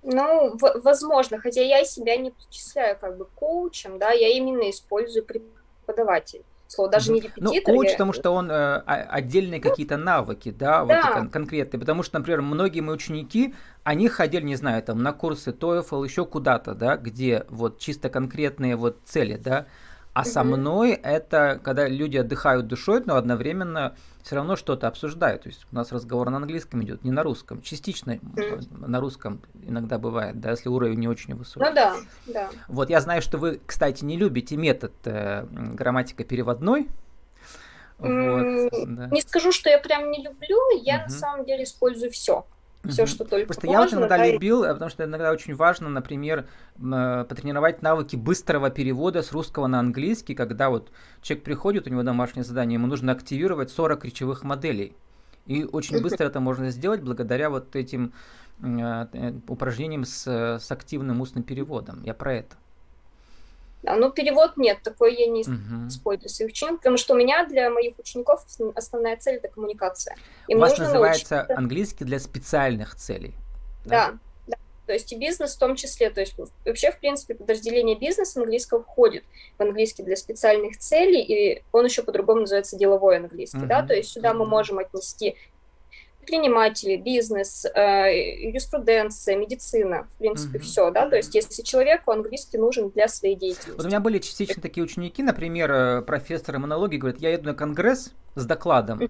Ну, 0.02 0.59
возможно, 0.83 1.38
хотя 1.38 1.62
я 1.62 1.85
себя 1.85 2.17
не 2.17 2.33
причисляю 2.33 2.99
как 2.99 3.17
бы 3.17 3.26
коучем, 3.37 4.00
да, 4.00 4.11
я 4.11 4.37
именно 4.37 4.69
использую 4.69 5.25
преподаватель 5.25 6.43
слово, 6.70 6.90
даже 6.90 7.12
не 7.12 7.20
репетитор. 7.20 7.44
Ну, 7.44 7.62
коуч, 7.62 7.92
потому 7.92 8.12
что 8.12 8.30
он 8.30 8.50
э, 8.50 8.76
отдельные 8.86 9.60
какие-то 9.60 9.96
навыки, 9.96 10.50
да, 10.50 10.84
да. 10.84 11.02
вот 11.02 11.14
кон- 11.14 11.30
конкретные. 11.30 11.80
Потому 11.80 12.02
что, 12.02 12.18
например, 12.18 12.42
многие 12.42 12.80
мои 12.80 12.94
ученики, 12.94 13.54
они 13.82 14.08
ходили, 14.08 14.44
не 14.44 14.56
знаю, 14.56 14.82
там 14.82 15.02
на 15.02 15.12
курсы 15.12 15.50
TOEFL, 15.50 16.04
еще 16.04 16.24
куда-то, 16.24 16.74
да, 16.74 16.96
где 16.96 17.44
вот 17.48 17.78
чисто 17.78 18.08
конкретные 18.08 18.76
вот 18.76 18.98
цели, 19.04 19.36
да. 19.36 19.66
А 20.12 20.25
со 20.25 20.43
мной 20.43 20.93
это 20.93 21.61
когда 21.62 21.87
люди 21.87 22.17
отдыхают 22.17 22.67
душой, 22.67 23.02
но 23.07 23.17
одновременно 23.17 23.95
все 24.23 24.37
равно 24.37 24.57
что-то 24.57 24.88
обсуждают. 24.88 25.43
То 25.43 25.49
есть 25.49 25.67
у 25.71 25.75
нас 25.75 25.93
разговор 25.93 26.31
на 26.31 26.38
английском 26.38 26.83
идет, 26.83 27.05
не 27.05 27.11
на 27.11 27.23
русском. 27.23 27.62
Частично 27.62 28.19
на 28.71 29.00
русском 29.00 29.40
иногда 29.67 29.99
бывает, 29.99 30.40
да, 30.40 30.50
если 30.50 30.69
уровень 30.69 30.99
не 30.99 31.09
очень 31.09 31.35
высокий. 31.35 31.64
Ну 31.64 31.75
да, 31.75 31.97
да. 32.26 32.50
Вот 32.69 32.90
я 32.90 33.00
знаю, 33.00 33.23
что 33.23 33.38
вы, 33.38 33.61
кстати, 33.64 34.05
не 34.05 34.17
любите 34.17 34.57
метод 34.57 34.93
э, 35.05 35.47
грамматика 35.50 36.25
переводной. 36.25 36.88
Вот, 37.99 38.71
да. 38.87 39.09
Не 39.11 39.21
скажу, 39.21 39.52
что 39.52 39.71
я 39.71 39.79
прям 39.79 40.11
не 40.11 40.23
люблю, 40.23 40.59
я 40.83 40.97
угу. 40.97 41.02
на 41.05 41.11
самом 41.11 41.47
деле 41.47 41.64
использую 41.64 42.11
все 42.11 42.45
все, 42.88 43.06
что 43.06 43.25
только 43.25 43.46
Просто 43.46 43.66
можно, 43.66 43.78
я 43.78 43.84
вот 43.84 43.92
иногда 43.92 44.16
да, 44.16 44.26
любил, 44.26 44.62
потому 44.62 44.90
что 44.90 45.04
иногда 45.04 45.32
очень 45.32 45.54
важно, 45.54 45.90
например, 45.90 46.46
э, 46.78 47.25
потренировать 47.28 47.82
навыки 47.82 48.16
быстрого 48.16 48.70
перевода 48.70 49.22
с 49.22 49.32
русского 49.32 49.66
на 49.66 49.80
английский, 49.80 50.34
когда 50.34 50.70
вот 50.70 50.90
человек 51.20 51.44
приходит, 51.44 51.87
у 51.87 51.90
него 51.90 52.02
домашнее 52.02 52.42
задание, 52.42 52.76
ему 52.76 52.87
нужно 52.87 53.12
активировать 53.12 53.70
40 53.70 54.04
речевых 54.06 54.44
моделей. 54.44 54.94
И 55.46 55.64
очень 55.64 56.00
быстро 56.02 56.26
это 56.26 56.40
можно 56.40 56.70
сделать 56.70 57.02
благодаря 57.02 57.50
вот 57.50 57.76
этим 57.76 58.14
э, 58.62 59.06
э, 59.12 59.32
упражнениям 59.46 60.04
с, 60.04 60.26
с 60.58 60.70
активным 60.70 61.20
устным 61.20 61.42
переводом. 61.42 62.02
Я 62.02 62.14
про 62.14 62.34
это. 62.34 62.56
Да, 63.82 63.96
ну, 63.96 64.10
перевод 64.10 64.56
нет, 64.56 64.82
такой 64.82 65.14
я 65.16 65.26
не 65.26 65.42
uh-huh. 65.42 65.88
использую 65.88 66.28
своих 66.28 66.50
учеников, 66.50 66.80
потому 66.80 66.99
что 66.99 67.14
у 67.14 67.16
меня 67.16 67.46
для 67.46 67.70
моих 67.70 67.99
учеников 67.99 68.44
основная 68.75 69.16
цель 69.16 69.37
это 69.37 69.49
коммуникация. 69.49 70.16
Им 70.49 70.58
у 70.58 70.60
вас 70.60 70.76
называется 70.76 71.37
научиться... 71.37 71.58
английский 71.58 72.04
для 72.04 72.18
специальных 72.18 72.94
целей. 72.96 73.34
Да? 73.87 74.10
да, 74.10 74.18
да. 74.49 74.56
То 74.87 74.92
есть 74.92 75.10
и 75.12 75.16
бизнес 75.16 75.54
в 75.54 75.58
том 75.58 75.76
числе. 75.76 76.10
То 76.10 76.20
есть 76.20 76.34
вообще, 76.66 76.90
в 76.90 76.99
принципе, 76.99 77.34
подразделение 77.34 77.99
бизнеса 77.99 78.40
английского 78.40 78.82
входит 78.82 79.25
в 79.56 79.62
английский 79.62 80.02
для 80.02 80.16
специальных 80.16 80.76
целей, 80.76 81.22
и 81.22 81.62
он 81.72 81.87
еще 81.87 82.02
по-другому 82.02 82.42
называется 82.42 82.76
деловой 82.76 83.16
английский. 83.16 83.58
Uh-huh. 83.58 83.66
Да? 83.66 83.82
То 83.82 83.94
есть 83.94 84.10
сюда 84.10 84.32
uh-huh. 84.32 84.34
мы 84.34 84.46
можем 84.46 84.78
отнести 84.78 85.37
предприниматели, 86.30 86.96
бизнес, 86.96 87.64
э, 87.64 88.46
юриспруденция, 88.46 89.37
медицина, 89.37 90.06
в 90.14 90.18
принципе, 90.18 90.58
угу. 90.58 90.64
все, 90.64 90.90
да, 90.90 91.08
то 91.08 91.16
есть 91.16 91.34
если 91.34 91.62
человеку 91.62 92.12
английский 92.12 92.58
нужен 92.58 92.90
для 92.90 93.08
своей 93.08 93.34
деятельности. 93.37 93.76
Вот 93.76 93.84
у 93.84 93.88
меня 93.88 94.00
были 94.00 94.18
частично 94.18 94.62
такие 94.62 94.84
ученики, 94.84 95.22
например, 95.22 95.70
э, 95.70 96.02
профессор 96.02 96.56
иммунологии 96.56 96.99
говорит, 96.99 97.20
я 97.20 97.30
еду 97.30 97.46
на 97.46 97.54
конгресс 97.54 98.12
с 98.37 98.46
докладом, 98.46 99.00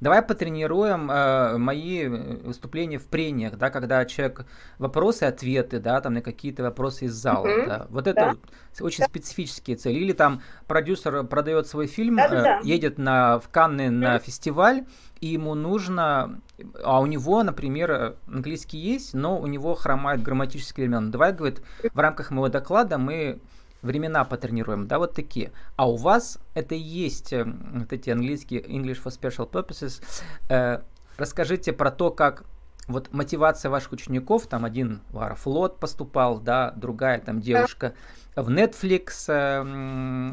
давай 0.00 0.22
потренируем 0.22 1.10
э, 1.10 1.58
мои 1.58 2.06
выступления 2.06 2.98
в 2.98 3.06
прениях, 3.06 3.58
да, 3.58 3.68
когда 3.68 4.04
человек 4.06 4.46
вопросы, 4.78 5.24
ответы, 5.24 5.80
да, 5.80 6.00
там 6.00 6.14
на 6.14 6.22
какие-то 6.22 6.62
вопросы 6.62 7.04
из 7.04 7.12
зала, 7.12 7.46
угу. 7.46 7.66
да, 7.66 7.86
вот 7.90 8.06
это 8.06 8.36
да. 8.78 8.84
очень 8.84 9.00
да. 9.00 9.06
специфические 9.06 9.76
цели, 9.76 9.98
или 9.98 10.12
там 10.14 10.40
продюсер 10.66 11.24
продает 11.24 11.66
свой 11.66 11.86
фильм, 11.86 12.16
да, 12.16 12.28
да, 12.28 12.42
да. 12.42 12.60
едет 12.62 12.96
на, 12.96 13.38
в 13.38 13.48
Канны 13.50 13.88
угу. 13.88 13.96
на 13.96 14.18
фестиваль, 14.18 14.86
и 15.20 15.28
ему 15.28 15.54
нужно, 15.54 16.40
а 16.82 17.00
у 17.00 17.06
него, 17.06 17.42
например, 17.42 18.16
английский 18.26 18.78
есть, 18.78 19.14
но 19.14 19.38
у 19.38 19.46
него 19.46 19.74
хромает 19.74 20.22
грамматические 20.22 20.86
времена. 20.86 21.10
Давай, 21.10 21.32
говорит, 21.32 21.62
в 21.92 21.98
рамках 21.98 22.30
моего 22.30 22.48
доклада 22.48 22.98
мы 22.98 23.40
времена 23.82 24.24
потренируем, 24.24 24.86
да, 24.86 24.98
вот 24.98 25.14
такие. 25.14 25.52
А 25.76 25.88
у 25.88 25.96
вас 25.96 26.38
это 26.54 26.74
и 26.74 26.78
есть 26.78 27.32
э, 27.32 27.44
вот 27.44 27.92
эти 27.92 28.10
английские 28.10 28.62
English 28.62 29.02
for 29.02 29.10
Special 29.10 29.50
Purposes. 29.50 30.02
Э, 30.48 30.82
расскажите 31.16 31.72
про 31.72 31.90
то, 31.90 32.10
как 32.10 32.44
вот 32.86 33.12
мотивация 33.12 33.70
ваших 33.70 33.92
учеников, 33.92 34.46
там 34.46 34.64
один 34.64 35.00
в 35.10 35.18
Аэрофлот 35.18 35.78
поступал, 35.78 36.40
да, 36.40 36.72
другая 36.72 37.20
там 37.20 37.40
девушка 37.40 37.94
в 38.36 38.48
Netflix 38.50 39.24
э, 39.28 39.64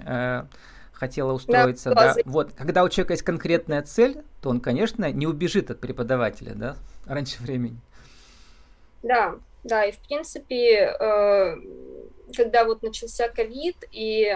э, 0.05 0.45
хотела 0.97 1.33
устроиться, 1.33 1.93
да, 1.93 2.15
да. 2.15 2.21
Вот, 2.25 2.53
когда 2.53 2.83
у 2.83 2.89
человека 2.89 3.13
есть 3.13 3.23
конкретная 3.23 3.81
цель, 3.83 4.23
то 4.41 4.49
он, 4.49 4.59
конечно, 4.59 5.11
не 5.11 5.27
убежит 5.27 5.71
от 5.71 5.79
преподавателя, 5.79 6.53
да, 6.55 6.75
раньше 7.05 7.41
времени. 7.41 7.79
Да, 9.03 9.35
да, 9.63 9.85
и 9.85 9.91
в 9.91 9.99
принципе, 9.99 10.95
э, 10.99 11.55
когда 12.35 12.65
вот 12.65 12.81
начался 12.81 13.29
ковид, 13.29 13.77
и 13.91 14.35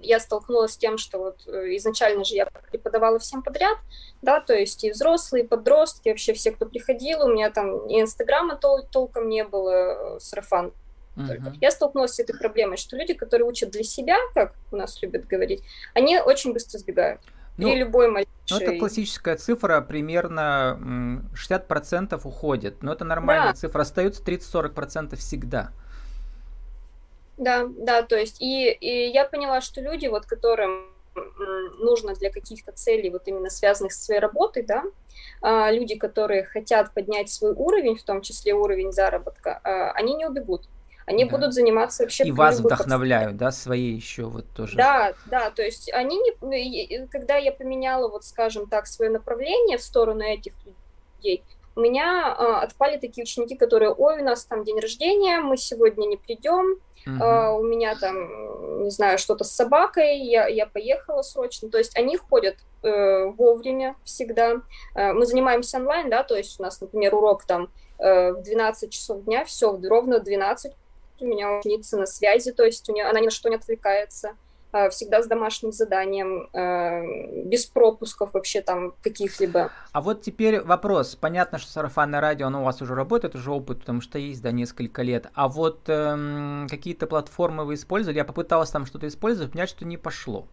я 0.00 0.20
столкнулась 0.20 0.72
с 0.72 0.76
тем, 0.76 0.98
что 0.98 1.18
вот 1.18 1.46
э, 1.46 1.76
изначально 1.76 2.24
же 2.24 2.34
я 2.34 2.46
преподавала 2.70 3.18
всем 3.18 3.42
подряд, 3.42 3.78
да, 4.22 4.40
то 4.40 4.54
есть 4.54 4.84
и 4.84 4.90
взрослые, 4.90 5.44
и 5.44 5.46
подростки, 5.46 6.08
вообще 6.08 6.32
все, 6.32 6.50
кто 6.52 6.66
приходил, 6.66 7.24
у 7.24 7.32
меня 7.32 7.50
там 7.50 7.86
и 7.88 8.00
инстаграма 8.00 8.54
тол- 8.54 8.86
толком 8.90 9.28
не 9.28 9.44
было, 9.44 10.16
э, 10.16 10.20
сарафан 10.20 10.72
только. 11.16 11.50
Uh-huh. 11.50 11.58
Я 11.60 11.70
столкнулась 11.70 12.14
с 12.14 12.20
этой 12.20 12.38
проблемой, 12.38 12.76
что 12.76 12.96
люди, 12.96 13.14
которые 13.14 13.46
учат 13.46 13.70
для 13.70 13.82
себя, 13.82 14.16
как 14.34 14.54
у 14.72 14.76
нас 14.76 15.00
любят 15.02 15.26
говорить, 15.26 15.62
они 15.94 16.18
очень 16.18 16.52
быстро 16.52 16.78
сбегают. 16.78 17.20
Ну, 17.56 17.70
При 17.70 17.78
любой 17.78 18.08
малейшей... 18.08 18.30
Ну, 18.50 18.58
это 18.58 18.78
классическая 18.78 19.36
цифра, 19.36 19.80
примерно 19.80 20.78
60% 21.34 22.20
уходит. 22.24 22.82
Но 22.82 22.92
это 22.92 23.04
нормальная 23.04 23.52
да. 23.52 23.54
цифра. 23.54 23.82
Остается 23.82 24.22
30-40% 24.22 25.16
всегда. 25.16 25.70
Да, 27.36 27.66
да, 27.68 28.02
то 28.02 28.16
есть 28.16 28.40
и, 28.40 28.70
и 28.70 29.10
я 29.10 29.24
поняла, 29.24 29.60
что 29.60 29.80
люди, 29.80 30.06
вот 30.06 30.26
которым 30.26 30.86
нужно 31.78 32.14
для 32.14 32.30
каких-то 32.30 32.72
целей, 32.72 33.10
вот 33.10 33.26
именно 33.26 33.50
связанных 33.50 33.92
со 33.92 34.04
своей 34.04 34.20
работой, 34.20 34.62
да, 34.62 34.84
а, 35.42 35.70
люди, 35.70 35.96
которые 35.96 36.44
хотят 36.44 36.92
поднять 36.94 37.30
свой 37.30 37.52
уровень, 37.52 37.96
в 37.96 38.02
том 38.02 38.22
числе 38.22 38.54
уровень 38.54 38.92
заработка, 38.92 39.60
а, 39.64 39.92
они 39.92 40.14
не 40.14 40.26
убегут 40.26 40.68
они 41.10 41.24
да. 41.24 41.30
будут 41.30 41.52
заниматься 41.54 42.04
вообще... 42.04 42.24
И 42.24 42.32
вас 42.32 42.60
вдохновляют, 42.60 43.36
да, 43.36 43.50
свои 43.50 43.90
еще 43.94 44.24
вот 44.24 44.46
тоже. 44.54 44.76
Да, 44.76 45.12
да, 45.26 45.50
то 45.50 45.60
есть 45.60 45.92
они 45.92 46.16
не... 46.16 46.32
Ну, 46.40 47.08
когда 47.10 47.36
я 47.36 47.50
поменяла, 47.50 48.08
вот 48.08 48.24
скажем 48.24 48.68
так, 48.68 48.86
свое 48.86 49.10
направление 49.10 49.76
в 49.76 49.82
сторону 49.82 50.22
этих 50.22 50.52
людей, 51.18 51.42
у 51.74 51.80
меня 51.80 52.32
а, 52.32 52.62
отпали 52.62 52.96
такие 52.96 53.24
ученики, 53.24 53.56
которые, 53.56 53.90
ой, 53.90 54.20
у 54.20 54.24
нас 54.24 54.44
там 54.44 54.64
день 54.64 54.78
рождения, 54.78 55.40
мы 55.40 55.56
сегодня 55.56 56.06
не 56.06 56.16
придем, 56.16 56.76
uh-huh. 57.06 57.18
а, 57.20 57.52
у 57.54 57.64
меня 57.64 57.96
там, 57.96 58.84
не 58.84 58.90
знаю, 58.90 59.18
что-то 59.18 59.42
с 59.42 59.50
собакой, 59.50 60.18
я, 60.18 60.46
я 60.46 60.66
поехала 60.66 61.22
срочно. 61.22 61.70
То 61.70 61.78
есть 61.78 61.96
они 61.96 62.16
ходят 62.16 62.56
э, 62.82 63.24
вовремя 63.26 63.96
всегда. 64.04 64.62
Э, 64.94 65.12
мы 65.12 65.26
занимаемся 65.26 65.78
онлайн, 65.78 66.08
да, 66.08 66.22
то 66.22 66.36
есть 66.36 66.60
у 66.60 66.62
нас, 66.62 66.80
например, 66.80 67.14
урок 67.14 67.44
там 67.44 67.68
э, 67.98 68.32
в 68.32 68.42
12 68.42 68.92
часов 68.92 69.24
дня, 69.24 69.44
все, 69.44 69.76
ровно 69.88 70.20
в 70.20 70.24
12 70.24 70.72
у 71.22 71.26
меня 71.26 71.58
ученица 71.58 71.96
на 71.96 72.06
связи, 72.06 72.52
то 72.52 72.64
есть 72.64 72.88
у 72.88 72.92
нее, 72.92 73.04
она 73.06 73.20
ни 73.20 73.26
на 73.26 73.30
что 73.30 73.48
не 73.48 73.56
отвлекается. 73.56 74.34
э, 74.72 74.88
всегда 74.90 75.20
с 75.22 75.26
домашним 75.26 75.72
заданием, 75.72 76.48
э, 76.52 77.42
без 77.44 77.66
пропусков 77.66 78.34
вообще 78.34 78.60
там 78.60 78.94
каких-либо. 79.02 79.70
А 79.92 80.00
вот 80.00 80.22
теперь 80.22 80.60
вопрос. 80.60 81.16
Понятно, 81.16 81.58
что 81.58 81.72
сарафанное 81.72 82.20
радио, 82.20 82.46
оно 82.46 82.62
у 82.62 82.64
вас 82.64 82.80
уже 82.80 82.94
работает, 82.94 83.34
уже 83.34 83.50
опыт, 83.50 83.80
потому 83.80 84.00
что 84.00 84.18
есть, 84.18 84.42
да, 84.42 84.52
несколько 84.52 85.02
лет. 85.02 85.26
А 85.34 85.48
вот 85.48 85.80
эм, 85.88 86.68
какие-то 86.70 87.06
платформы 87.08 87.64
вы 87.64 87.74
использовали? 87.74 88.18
Я 88.18 88.24
попыталась 88.24 88.70
там 88.70 88.86
что-то 88.86 89.08
использовать, 89.08 89.54
меня 89.54 89.66
что-то 89.66 89.86
не 89.86 89.96
пошло. 89.96 90.46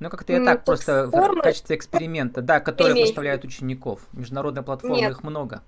Ну, 0.00 0.10
как-то 0.10 0.32
я 0.32 0.44
так 0.44 0.64
просто 0.64 1.06
в 1.06 1.40
качестве 1.40 1.76
эксперимента, 1.76 2.42
да, 2.42 2.60
которые 2.60 3.04
поставляют 3.04 3.44
учеников. 3.44 4.00
Международные 4.12 4.62
платформы, 4.64 4.96
Нет. 4.96 5.12
их 5.12 5.22
много. 5.22 5.62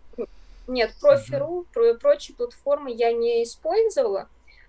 Нет, 0.66 0.92
профи.ру, 1.00 1.66
прочие 2.00 2.36
платформы 2.36 2.92
я 2.92 3.12
не 3.12 3.42
использовала. 3.44 4.28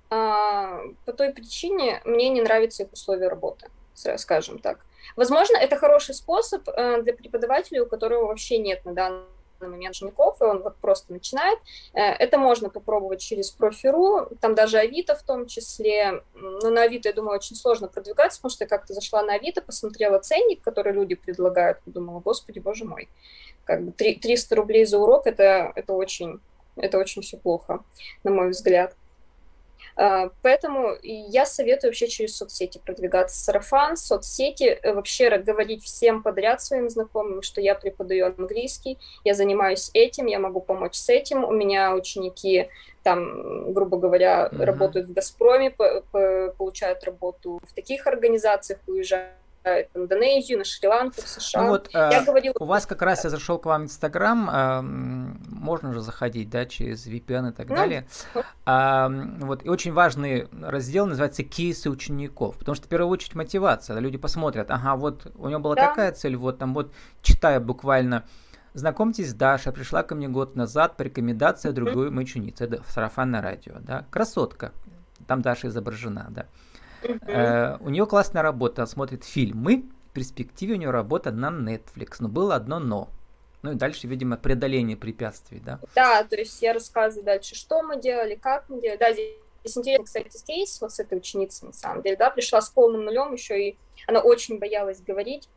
А, 0.10 0.80
по 1.06 1.14
той 1.14 1.34
причине 1.34 2.02
мне 2.06 2.30
не 2.30 2.42
нравятся 2.42 2.84
их 2.84 2.94
условия 2.94 3.28
работы, 3.28 3.70
скажем 3.94 4.60
так. 4.60 4.80
Возможно, 5.16 5.58
это 5.58 5.76
хороший 5.76 6.16
способ 6.16 6.68
э, 6.70 7.02
для 7.02 7.14
преподавателя, 7.14 7.84
у 7.84 7.88
которого 7.88 8.28
вообще 8.28 8.58
нет 8.58 8.86
на 8.86 8.94
данный 8.94 9.26
момент 9.66 9.96
учеников, 9.96 10.42
и 10.42 10.44
он 10.44 10.62
вот 10.62 10.76
просто 10.78 11.12
начинает. 11.12 11.60
Э, 11.94 12.02
это 12.02 12.38
можно 12.38 12.70
попробовать 12.70 13.22
через 13.22 13.50
профи.ру, 13.52 14.28
там 14.40 14.56
даже 14.56 14.78
Авито 14.78 15.16
в 15.16 15.24
том 15.24 15.48
числе. 15.48 16.24
Но 16.36 16.70
на 16.70 16.84
Авито, 16.84 17.10
я 17.10 17.14
думаю, 17.14 17.36
очень 17.36 17.56
сложно 17.56 17.88
продвигаться, 17.88 18.40
потому 18.40 18.52
что 18.52 18.64
я 18.66 18.68
как-то 18.68 18.94
зашла 18.94 19.24
на 19.24 19.34
Авито, 19.34 19.62
посмотрела 19.62 20.20
ценник, 20.20 20.62
который 20.62 20.94
люди 20.94 21.16
предлагают, 21.16 21.80
и 21.86 21.92
думала, 21.92 22.20
господи, 22.20 22.60
боже 22.60 22.86
мой, 22.86 23.10
как 23.66 23.84
бы 23.84 23.92
300 23.92 24.56
рублей 24.56 24.86
за 24.86 25.00
урок, 25.00 25.28
это, 25.28 25.72
это 25.76 25.94
очень, 25.94 26.40
это 26.76 26.98
очень 26.98 27.22
все 27.22 27.38
плохо, 27.38 27.84
на 28.24 28.32
мой 28.32 28.50
взгляд. 28.50 28.96
А, 29.96 30.30
поэтому 30.42 30.96
я 31.02 31.46
советую 31.46 31.90
вообще 31.90 32.08
через 32.08 32.38
соцсети 32.38 32.80
продвигаться. 32.84 33.44
Сарафан, 33.44 33.98
соцсети, 33.98 34.80
э, 34.82 34.94
вообще 34.94 35.38
говорить 35.38 35.84
всем 35.84 36.24
подряд 36.24 36.62
своим 36.62 36.90
знакомым, 36.90 37.42
что 37.42 37.62
я 37.62 37.76
преподаю 37.76 38.28
английский, 38.28 38.98
я 39.24 39.34
занимаюсь 39.34 39.90
этим, 39.94 40.26
я 40.28 40.40
могу 40.40 40.62
помочь 40.62 40.96
с 40.96 41.10
этим. 41.10 41.44
У 41.44 41.52
меня 41.52 41.96
ученики 41.96 42.70
там, 43.04 43.72
грубо 43.74 43.98
говоря, 43.98 44.50
mm-hmm. 44.52 44.66
работают 44.66 45.08
в 45.08 45.14
«Газпроме», 45.14 45.72
получают 45.72 47.04
работу 47.06 47.62
в 47.64 47.74
таких 47.74 48.06
организациях, 48.06 48.80
уезжают 48.86 49.32
в 49.94 49.98
Индонезию, 49.98 50.60
на 50.60 50.64
Шри-Ланку, 50.64 51.22
в 51.22 51.28
США. 51.28 51.64
Ну 51.64 51.70
вот, 51.70 51.90
я 51.94 52.22
э, 52.22 52.26
говорила... 52.26 52.54
У 52.60 52.66
вас 52.66 52.86
как 52.86 53.02
раз 53.02 53.24
я 53.24 53.30
зашел 53.30 53.60
к 53.60 53.66
вам 53.66 53.84
в 53.84 53.86
Инстаграм, 53.86 54.50
э, 54.50 54.82
можно 54.82 55.94
же 55.94 56.02
заходить, 56.02 56.50
да, 56.50 56.66
через 56.66 57.08
VPN 57.08 57.52
и 57.52 57.54
так 57.54 57.70
ну, 57.70 57.76
далее. 57.76 58.08
Э, 58.66 59.08
вот, 59.40 59.66
и 59.66 59.70
очень 59.70 59.94
важный 59.94 60.48
раздел 60.62 61.06
называется 61.06 61.44
«Кейсы 61.44 61.90
учеников», 61.90 62.58
потому 62.58 62.76
что 62.76 62.86
в 62.86 62.90
первую 62.90 63.10
очередь 63.10 63.36
мотивация, 63.36 64.00
люди 64.00 64.18
посмотрят, 64.18 64.72
ага, 64.72 64.96
вот 64.96 65.32
у 65.36 65.48
него 65.50 65.60
была 65.60 65.76
да. 65.76 65.90
такая 65.90 66.12
цель, 66.12 66.36
вот 66.36 66.58
там 66.60 66.74
вот, 66.74 66.92
читая 67.22 67.60
буквально 67.60 68.26
Знакомьтесь, 68.78 69.34
Даша 69.34 69.72
пришла 69.72 70.04
ко 70.04 70.14
мне 70.14 70.28
год 70.28 70.56
назад 70.56 70.98
по 70.98 71.02
рекомендации 71.02 71.72
другой 71.72 72.12
моей 72.12 72.28
ученицы. 72.28 72.66
Это 72.66 72.84
сарафанное 72.88 73.42
радио, 73.42 73.78
да. 73.80 74.06
Красотка. 74.12 74.72
Там 75.26 75.42
Даша 75.42 75.70
изображена, 75.70 76.28
да. 76.30 76.46
Э, 77.04 77.78
у 77.80 77.90
нее 77.90 78.06
классная 78.06 78.42
работа, 78.42 78.84
она 78.84 78.88
смотрит 78.88 79.24
фильмы, 79.24 79.86
в 80.10 80.14
перспективе 80.14 80.76
у 80.76 80.78
нее 80.78 80.90
работа 80.90 81.32
на 81.32 81.50
Netflix, 81.50 82.18
но 82.20 82.28
было 82.28 82.56
одно 82.56 82.80
но. 82.80 83.10
Ну 83.64 83.72
и 83.72 83.76
дальше, 83.76 84.08
видимо, 84.08 84.38
преодоление 84.38 84.96
препятствий, 84.96 85.60
да? 85.60 85.80
Да, 85.96 86.24
то 86.24 86.36
есть 86.36 86.62
я 86.62 86.74
рассказываю 86.74 87.26
дальше, 87.26 87.56
что 87.56 87.82
мы 87.82 88.00
делали, 88.00 88.36
как 88.36 88.70
мы 88.70 88.80
делали. 88.80 88.98
Да, 88.98 89.12
здесь 89.12 89.34
интересный, 89.76 90.06
кстати, 90.06 90.46
кейс 90.46 90.80
вот 90.80 90.94
с 90.94 91.00
этой 91.00 91.18
ученицей, 91.18 91.68
на 91.68 91.74
самом 91.74 92.02
деле, 92.04 92.16
да, 92.16 92.30
пришла 92.30 92.62
с 92.62 92.70
полным 92.70 93.06
нулем 93.06 93.34
еще, 93.34 93.70
и 93.70 93.78
она 94.08 94.20
очень 94.20 94.60
боялась 94.60 95.02
говорить. 95.02 95.50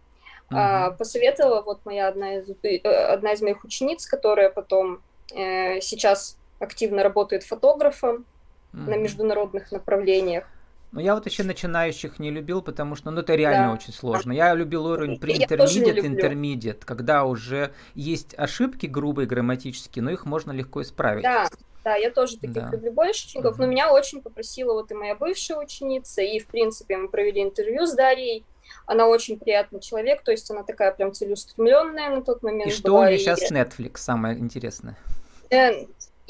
Uh-huh. 0.51 0.57
А, 0.57 0.91
посоветовала 0.91 1.63
вот 1.63 1.85
моя 1.85 2.09
одна 2.09 2.39
из, 2.39 2.49
э, 2.63 2.79
одна 2.79 3.33
из 3.35 3.43
моих 3.43 3.63
учениц, 3.63 4.07
которая 4.07 4.51
потом 4.51 5.01
э, 5.33 5.81
сейчас 5.81 6.37
активно 6.59 7.05
работает 7.05 7.45
фотографом 7.45 8.25
uh-huh. 8.73 8.91
на 8.91 8.97
международных 8.97 9.71
направлениях. 9.71 10.49
Ну, 10.93 11.01
я 11.01 11.15
вот 11.15 11.25
еще 11.27 11.45
начинающих 11.45 12.19
не 12.19 12.31
любил, 12.31 12.63
потому 12.63 12.97
что, 12.97 13.11
ну, 13.13 13.21
это 13.21 13.37
реально 13.37 13.69
да. 13.69 13.75
очень 13.75 13.93
сложно. 13.93 14.33
Я 14.33 14.55
любил 14.55 14.87
уровень 14.87 15.21
pre-intermediate, 15.21 16.03
intermediate, 16.03 16.85
когда 16.85 17.25
уже 17.25 17.73
есть 17.95 18.35
ошибки 18.37 18.87
грубые 18.87 19.27
грамматические, 19.29 20.03
но 20.03 20.11
их 20.11 20.27
можно 20.27 20.51
легко 20.51 20.83
исправить. 20.83 21.23
Да, 21.23 21.49
да, 21.85 21.95
я 21.95 22.11
тоже 22.11 22.37
таких 22.39 22.55
да. 22.55 22.71
люблю 22.73 22.93
больше 22.93 23.29
учеников, 23.29 23.59
но 23.59 23.67
меня 23.67 23.93
очень 23.93 24.21
попросила 24.21 24.73
вот 24.73 24.91
и 24.91 24.95
моя 24.95 25.15
бывшая 25.15 25.59
ученица, 25.59 26.23
и, 26.23 26.41
в 26.41 26.47
принципе, 26.49 26.97
мы 26.97 27.09
провели 27.09 27.43
интервью 27.43 27.87
с 27.87 27.95
Дарьей, 27.95 28.45
она 28.87 29.07
очень 29.07 29.39
приятный 29.39 29.81
человек, 29.81 30.23
то 30.23 30.33
есть 30.33 30.51
она 30.51 30.65
такая 30.65 30.93
прям 30.93 31.13
целеустремленная 31.13 32.11
на 32.11 32.23
тот 32.23 32.43
момент. 32.43 32.71
И 32.71 32.75
что 32.75 32.93
была, 32.93 33.01
у 33.03 33.05
нее 33.07 33.17
и... 33.17 33.19
сейчас 33.19 33.51
Netflix, 33.51 33.99
самое 33.99 34.39
интересное? 34.39 34.97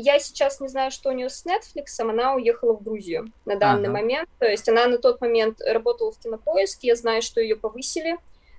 Я 0.03 0.19
сейчас 0.19 0.61
не 0.61 0.69
знаю, 0.69 0.91
что 0.91 1.11
у 1.11 1.13
нее 1.13 1.29
с 1.29 1.45
Netflix, 1.45 2.01
она 2.01 2.35
уехала 2.35 2.73
в 2.73 2.83
Грузию 2.83 3.31
на 3.45 3.57
данный 3.57 3.91
ага. 3.91 3.99
момент. 3.99 4.29
То 4.39 4.47
есть 4.47 4.67
она 4.67 4.87
на 4.87 4.97
тот 4.97 5.21
момент 5.21 5.61
работала 5.61 6.11
в 6.11 6.19
кинопоиске, 6.19 6.89
я 6.89 6.97
знаю, 6.97 7.21
что 7.21 7.41
ее 7.43 7.55
повысили 7.55 8.17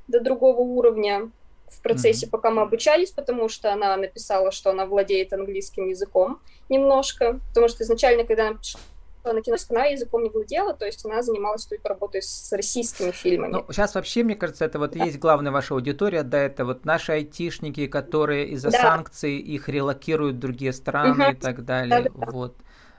до 0.07 0.19
другого 0.19 0.61
уровня 0.61 1.31
в 1.67 1.81
процессе, 1.81 2.27
mm-hmm. 2.27 2.29
пока 2.29 2.51
мы 2.51 2.61
обучались, 2.61 3.09
потому 3.09 3.49
что 3.49 3.73
она 3.73 3.97
написала, 3.97 4.51
что 4.51 4.69
она 4.69 4.85
владеет 4.85 5.33
английским 5.33 5.89
языком 5.89 6.39
немножко, 6.69 7.39
потому 7.49 7.69
что 7.69 7.83
изначально, 7.83 8.23
когда 8.23 8.49
она 8.49 8.57
пришла 8.57 8.79
на 9.23 9.41
кино 9.41 9.55
языком 9.55 10.23
не 10.23 10.29
владела, 10.29 10.73
то 10.73 10.85
есть 10.85 11.05
она 11.05 11.21
занималась 11.21 11.65
только 11.65 11.89
работой 11.89 12.21
с 12.21 12.51
российскими 12.51 13.11
фильмами. 13.11 13.51
Ну, 13.51 13.65
сейчас 13.69 13.95
вообще, 13.95 14.23
мне 14.23 14.35
кажется, 14.35 14.65
это 14.65 14.79
вот 14.79 14.91
да. 14.91 15.05
есть 15.05 15.19
главная 15.19 15.51
ваша 15.51 15.73
аудитория, 15.73 16.23
да, 16.23 16.39
это 16.39 16.65
вот 16.65 16.85
наши 16.85 17.11
айтишники, 17.11 17.87
которые 17.87 18.49
из-за 18.49 18.71
да. 18.71 18.81
санкций 18.81 19.37
их 19.37 19.69
релокируют 19.69 20.37
в 20.37 20.39
другие 20.39 20.73
страны 20.73 21.25
угу. 21.25 21.31
и 21.33 21.35
так 21.35 21.65
далее, 21.65 22.03
да, 22.03 22.09
да. 22.09 22.31
вот. 22.31 22.55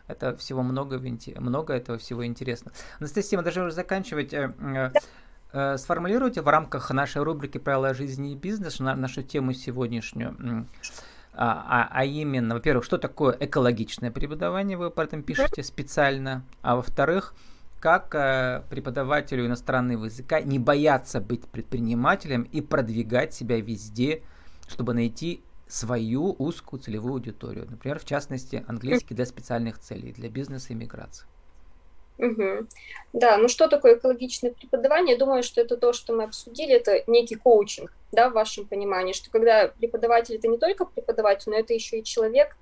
Это 0.08 0.36
всего 0.36 0.62
много, 0.62 1.00
много 1.38 1.74
этого 1.74 1.96
всего 1.98 2.26
интересно. 2.26 2.72
Анастасия, 2.98 3.38
мы 3.38 3.44
должны 3.44 3.64
уже 3.64 3.74
заканчивать. 3.74 4.34
Э, 4.34 4.52
э, 4.58 4.90
да. 5.52 5.78
Сформулируйте 5.78 6.40
в 6.40 6.48
рамках 6.48 6.90
нашей 6.90 7.22
рубрики 7.22 7.58
«Правила 7.58 7.94
жизни 7.94 8.32
и 8.32 8.34
бизнеса» 8.34 8.82
нашу 8.82 9.22
тему 9.22 9.52
сегодняшнюю. 9.52 10.66
А, 11.34 11.64
а, 11.66 11.88
а 11.90 12.04
именно, 12.04 12.54
во-первых, 12.54 12.84
что 12.84 12.98
такое 12.98 13.36
экологичное 13.40 14.10
преподавание, 14.10 14.76
вы 14.76 14.90
по 14.90 15.00
этом 15.00 15.22
пишете 15.22 15.62
специально, 15.62 16.44
а 16.60 16.76
во-вторых, 16.76 17.34
как 17.80 18.14
э, 18.14 18.62
преподавателю 18.68 19.46
иностранного 19.46 20.04
языка 20.04 20.40
не 20.40 20.58
бояться 20.58 21.20
быть 21.20 21.46
предпринимателем 21.48 22.42
и 22.42 22.60
продвигать 22.60 23.34
себя 23.34 23.60
везде, 23.60 24.22
чтобы 24.68 24.94
найти 24.94 25.42
свою 25.66 26.32
узкую 26.38 26.80
целевую 26.80 27.14
аудиторию. 27.14 27.66
Например, 27.68 27.98
в 27.98 28.04
частности, 28.04 28.62
английский 28.68 29.14
для 29.14 29.24
специальных 29.24 29.78
целей, 29.78 30.12
для 30.12 30.28
бизнеса 30.28 30.74
и 30.74 30.76
миграции. 30.76 31.26
Угу. 32.18 32.66
Да, 33.12 33.36
ну 33.38 33.48
что 33.48 33.68
такое 33.68 33.96
экологичное 33.96 34.52
преподавание? 34.52 35.14
Я 35.14 35.18
думаю, 35.18 35.42
что 35.42 35.60
это 35.60 35.76
то, 35.76 35.92
что 35.92 36.14
мы 36.14 36.24
обсудили, 36.24 36.72
это 36.74 37.02
некий 37.06 37.34
коучинг, 37.34 37.92
да, 38.12 38.30
в 38.30 38.34
вашем 38.34 38.66
понимании, 38.66 39.12
что 39.12 39.30
когда 39.30 39.68
преподаватель 39.68 40.36
это 40.36 40.48
не 40.48 40.58
только 40.58 40.84
преподаватель, 40.84 41.50
но 41.50 41.58
это 41.58 41.74
еще 41.74 41.98
и 41.98 42.04
человек, 42.04 42.56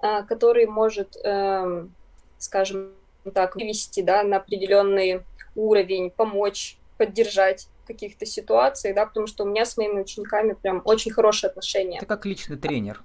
а, 0.00 0.22
который 0.22 0.66
может, 0.66 1.16
эм, 1.22 1.94
скажем 2.38 2.92
так, 3.32 3.56
вывести, 3.56 4.00
да, 4.00 4.22
на 4.22 4.38
определенный 4.38 5.22
уровень, 5.54 6.10
помочь, 6.10 6.76
поддержать 6.98 7.68
каких-то 7.86 8.26
ситуациях, 8.26 8.96
да, 8.96 9.06
потому 9.06 9.26
что 9.26 9.44
у 9.44 9.46
меня 9.46 9.64
с 9.64 9.76
моими 9.76 10.00
учениками 10.00 10.54
прям 10.54 10.82
очень 10.84 11.12
хорошие 11.12 11.50
отношения. 11.50 11.98
Это 11.98 12.06
как 12.06 12.26
личный 12.26 12.56
тренер. 12.56 13.02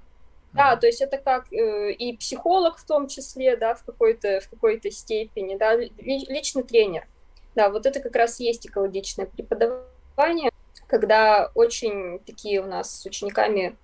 Да, 0.54 0.76
то 0.76 0.88
есть 0.88 1.02
это 1.02 1.18
как 1.18 1.52
э, 1.54 1.92
и 1.92 2.18
психолог 2.18 2.78
в 2.78 2.86
том 2.86 3.08
числе, 3.08 3.56
да, 3.56 3.76
в 3.76 3.84
какой-то 3.84 4.42
в 4.42 4.50
какой-то 4.50 4.90
степени, 4.90 5.56
да, 5.56 5.76
личный 5.76 6.64
тренер. 6.64 7.08
Да, 7.56 7.70
вот 7.70 7.86
это 7.86 8.00
как 8.00 8.16
раз 8.16 8.40
есть 8.40 8.66
экологичное 8.66 9.28
преподавание, 9.28 10.52
когда 10.88 11.52
очень 11.54 12.20
такие 12.26 12.62
у 12.62 12.66
нас 12.66 13.02
с 13.02 13.06
учениками 13.06 13.78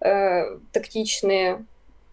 э, 0.00 0.58
тактичные, 0.72 1.64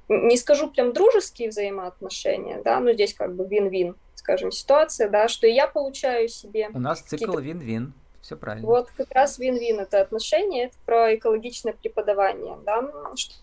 не 0.08 0.38
скажу 0.38 0.70
прям 0.70 0.94
дружеские 0.94 1.50
взаимоотношения, 1.50 2.62
да, 2.64 2.80
но 2.80 2.94
здесь 2.94 3.14
как 3.14 3.36
бы 3.36 3.46
вин-вин, 3.46 3.96
скажем, 4.16 4.52
ситуация, 4.52 5.10
да, 5.10 5.28
что 5.28 5.48
и 5.48 5.54
я 5.54 5.68
получаю 5.68 6.30
себе. 6.30 6.70
У 6.74 6.80
нас 6.80 7.02
цикл 7.02 7.38
вин-вин. 7.38 7.94
Все 8.22 8.36
правильно. 8.36 8.68
Вот 8.68 8.90
как 8.92 9.12
раз 9.12 9.38
вин-вин 9.38 9.80
это 9.80 10.02
отношения, 10.02 10.66
это 10.66 10.76
про 10.86 11.16
экологичное 11.16 11.74
преподавание, 11.74 12.58
да, 12.66 12.84
что 13.16 13.36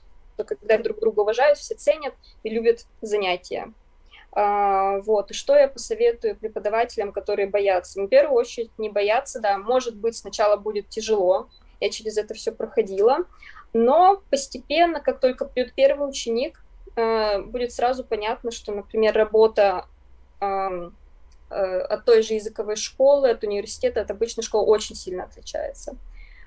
когда 0.43 0.79
друг 0.79 0.99
друга 0.99 1.21
уважают, 1.21 1.59
все 1.59 1.75
ценят 1.75 2.15
и 2.43 2.51
любят 2.51 2.87
занятия. 3.01 3.73
А, 4.33 4.99
вот, 5.03 5.31
и 5.31 5.35
что 5.35 5.55
я 5.55 5.69
посоветую 5.69 6.37
преподавателям, 6.37 7.13
которые 7.13 7.47
боятся? 7.47 8.01
Ну, 8.01 8.07
в 8.07 8.11
первую 8.11 8.37
очередь, 8.37 8.71
не 8.79 8.89
бояться, 8.89 9.41
да, 9.41 9.59
может 9.59 9.95
быть, 9.97 10.17
сначала 10.17 10.57
будет 10.57 10.89
тяжело, 10.89 11.49
я 11.81 11.91
через 11.91 12.17
это 12.17 12.35
все 12.35 12.51
проходила, 12.51 13.19
но 13.73 14.21
постепенно, 14.31 15.01
как 15.01 15.21
только 15.21 15.45
придет 15.45 15.75
первый 15.75 16.09
ученик, 16.09 16.65
а, 16.97 17.41
будет 17.43 17.73
сразу 17.73 18.03
понятно, 18.05 18.51
что, 18.51 18.73
например, 18.73 19.15
работа 19.15 19.87
от 21.49 22.05
той 22.05 22.23
же 22.23 22.35
языковой 22.35 22.77
школы, 22.77 23.31
от 23.31 23.45
университета, 23.45 24.03
от 24.03 24.11
обычной 24.11 24.43
школы 24.43 24.67
очень 24.67 24.95
сильно 24.95 25.25
отличается. 25.25 25.97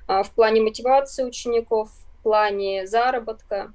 А, 0.08 0.24
в 0.24 0.32
плане 0.32 0.62
мотивации 0.62 1.24
учеников, 1.24 1.92
в 2.20 2.24
плане 2.24 2.88
заработка. 2.88 3.74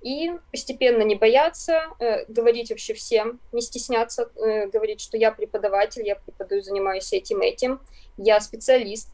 И 0.00 0.30
постепенно 0.52 1.02
не 1.02 1.16
бояться, 1.16 1.82
э, 1.98 2.24
говорить 2.28 2.70
вообще 2.70 2.94
всем, 2.94 3.40
не 3.50 3.60
стесняться, 3.60 4.30
э, 4.36 4.68
говорить, 4.68 5.00
что 5.00 5.16
я 5.16 5.32
преподаватель, 5.32 6.06
я 6.06 6.14
преподаю, 6.14 6.62
занимаюсь 6.62 7.12
этим, 7.12 7.40
этим, 7.40 7.80
я 8.16 8.40
специалист. 8.40 9.10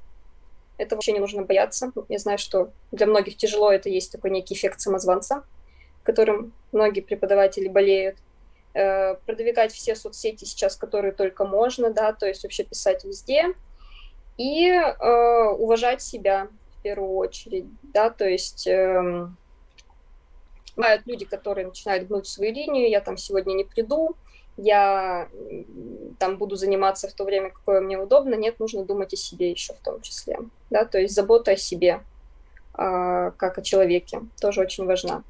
Это 0.76 0.94
вообще 0.96 1.12
не 1.12 1.20
нужно 1.20 1.42
бояться. 1.42 1.92
Я 2.08 2.18
знаю, 2.18 2.36
что 2.38 2.70
для 2.92 3.06
многих 3.06 3.36
тяжело, 3.36 3.72
это 3.72 3.88
есть 3.88 4.12
такой 4.12 4.30
некий 4.30 4.54
эффект 4.54 4.80
самозванца, 4.80 5.44
которым 6.02 6.52
многие 6.72 7.00
преподаватели 7.00 7.68
болеют. 7.68 8.18
Э, 8.74 9.14
продвигать 9.24 9.72
все 9.72 9.94
соцсети 9.94 10.44
сейчас, 10.44 10.76
которые 10.76 11.12
только 11.12 11.44
можно, 11.44 11.90
да, 11.90 12.12
то 12.12 12.26
есть 12.26 12.42
вообще 12.42 12.64
писать 12.64 13.04
везде. 13.04 13.54
И 14.36 14.66
э, 14.66 15.44
уважать 15.56 16.02
себя 16.02 16.48
первую 16.84 17.14
очередь, 17.16 17.66
да, 17.82 18.10
то 18.10 18.28
есть... 18.28 18.66
Э, 18.66 19.28
Бывают 20.76 21.06
люди, 21.06 21.24
которые 21.24 21.68
начинают 21.68 22.08
гнуть 22.08 22.26
свою 22.26 22.52
линию, 22.52 22.90
я 22.90 23.00
там 23.00 23.16
сегодня 23.16 23.52
не 23.52 23.62
приду, 23.62 24.16
я 24.56 25.28
там 26.18 26.36
буду 26.36 26.56
заниматься 26.56 27.08
в 27.08 27.12
то 27.12 27.24
время, 27.24 27.50
какое 27.50 27.80
мне 27.80 27.96
удобно. 27.96 28.34
Нет, 28.34 28.58
нужно 28.58 28.84
думать 28.84 29.12
о 29.12 29.16
себе 29.16 29.50
еще 29.50 29.72
в 29.72 29.78
том 29.78 30.00
числе. 30.00 30.38
Да? 30.70 30.84
То 30.84 30.98
есть 30.98 31.14
забота 31.14 31.52
о 31.52 31.56
себе, 31.56 32.00
э, 32.76 33.30
как 33.36 33.58
о 33.58 33.62
человеке, 33.62 34.22
тоже 34.40 34.60
очень 34.60 34.84
важна. 34.84 35.22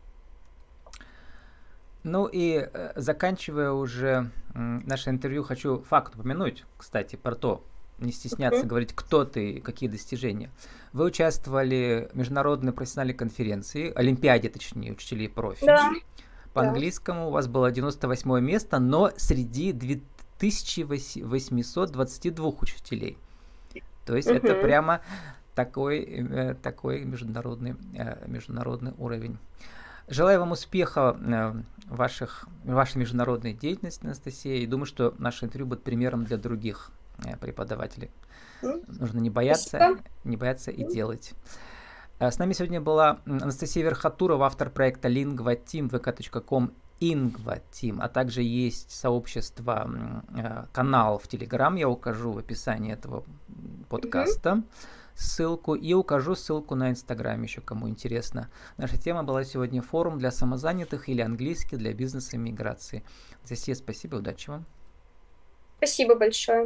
Ну 2.05 2.27
и 2.27 2.69
э, 2.73 2.93
заканчивая 2.97 3.73
уже 3.73 4.31
наше 4.55 5.11
интервью, 5.11 5.43
хочу 5.43 5.83
факт 5.83 6.14
упомянуть, 6.14 6.64
кстати, 6.79 7.17
про 7.17 7.35
то, 7.35 7.62
не 7.99 8.12
стесняться 8.12 8.67
говорить, 8.67 8.93
кто 8.95 9.25
ты, 9.25 9.61
какие 9.61 9.88
достижения. 9.88 10.51
Вы 10.94 11.04
участвовали 11.07 12.09
в 12.12 12.16
международной 12.16 12.72
профессиональной 12.72 13.14
конференции, 13.14 13.92
Олимпиаде, 13.96 14.48
точнее, 14.48 14.92
учителей 14.92 15.28
профи. 15.28 15.66
Да. 15.66 15.90
По 16.52 16.62
да. 16.62 16.68
английскому 16.68 17.26
у 17.26 17.30
вас 17.33 17.48
было 17.48 17.72
98 17.72 18.40
место, 18.40 18.78
но 18.78 19.11
среди 19.16 19.72
2822 19.72 22.48
учителей. 22.61 23.18
То 24.07 24.14
есть 24.14 24.28
uh-huh. 24.28 24.37
это 24.37 24.54
прямо 24.54 25.00
такой, 25.57 26.04
э, 26.04 26.54
такой 26.62 27.04
международный, 27.04 27.74
э, 27.94 28.28
международный 28.28 28.92
уровень. 28.96 29.38
Желаю 30.07 30.38
вам 30.38 30.52
успеха 30.52 31.18
э, 31.18 31.54
в 31.87 31.96
ваших, 31.96 32.46
в 32.62 32.70
вашей 32.70 32.98
международной 32.98 33.52
деятельности, 33.52 34.04
Анастасия, 34.04 34.59
и 34.59 34.66
думаю, 34.66 34.87
что 34.87 35.12
наше 35.18 35.46
интервью 35.46 35.66
будет 35.66 35.83
примером 35.83 36.24
для 36.24 36.37
других 36.37 36.92
Э, 37.18 37.37
преподавателей. 37.37 38.11
Нужно 38.62 39.20
не 39.20 39.31
бояться, 39.31 39.68
Спасибо. 39.68 40.00
не 40.24 40.37
бояться 40.37 40.70
и 40.70 40.85
делать. 40.85 41.33
Э, 42.18 42.31
с 42.31 42.38
нами 42.38 42.53
сегодня 42.55 42.81
была 42.81 43.20
Анастасия 43.27 43.85
Верхотурова, 43.85 44.46
автор 44.46 44.70
проекта 44.70 45.09
LingvaTeam, 45.09 45.88
vk.com 45.90 46.72
IngvaTeam, 47.00 47.98
а 48.00 48.09
также 48.09 48.42
есть 48.42 48.90
сообщество, 48.90 49.90
э, 50.37 50.64
канал 50.72 51.18
в 51.18 51.29
Телеграм, 51.29 51.77
я 51.77 51.88
укажу 51.88 52.33
в 52.33 52.38
описании 52.38 52.92
этого 52.92 53.24
подкаста 53.88 54.62
ссылку 55.14 55.77
и 55.77 55.92
укажу 55.92 56.35
ссылку 56.35 56.74
на 56.74 56.90
Инстаграм 56.90 57.40
еще, 57.40 57.61
кому 57.61 57.88
интересно. 57.88 58.50
Наша 58.77 58.96
тема 58.96 59.22
была 59.22 59.44
сегодня 59.44 59.81
форум 59.81 60.18
для 60.18 60.33
самозанятых 60.33 61.09
или 61.09 61.20
английский 61.20 61.77
для 61.77 61.92
бизнеса 61.92 62.35
и 62.35 62.38
миграции. 62.38 63.05
Анастасия, 63.38 63.77
спасибо, 63.77 64.16
удачи 64.16 64.50
вам. 64.50 64.66
Спасибо 65.79 66.16
большое. 66.16 66.62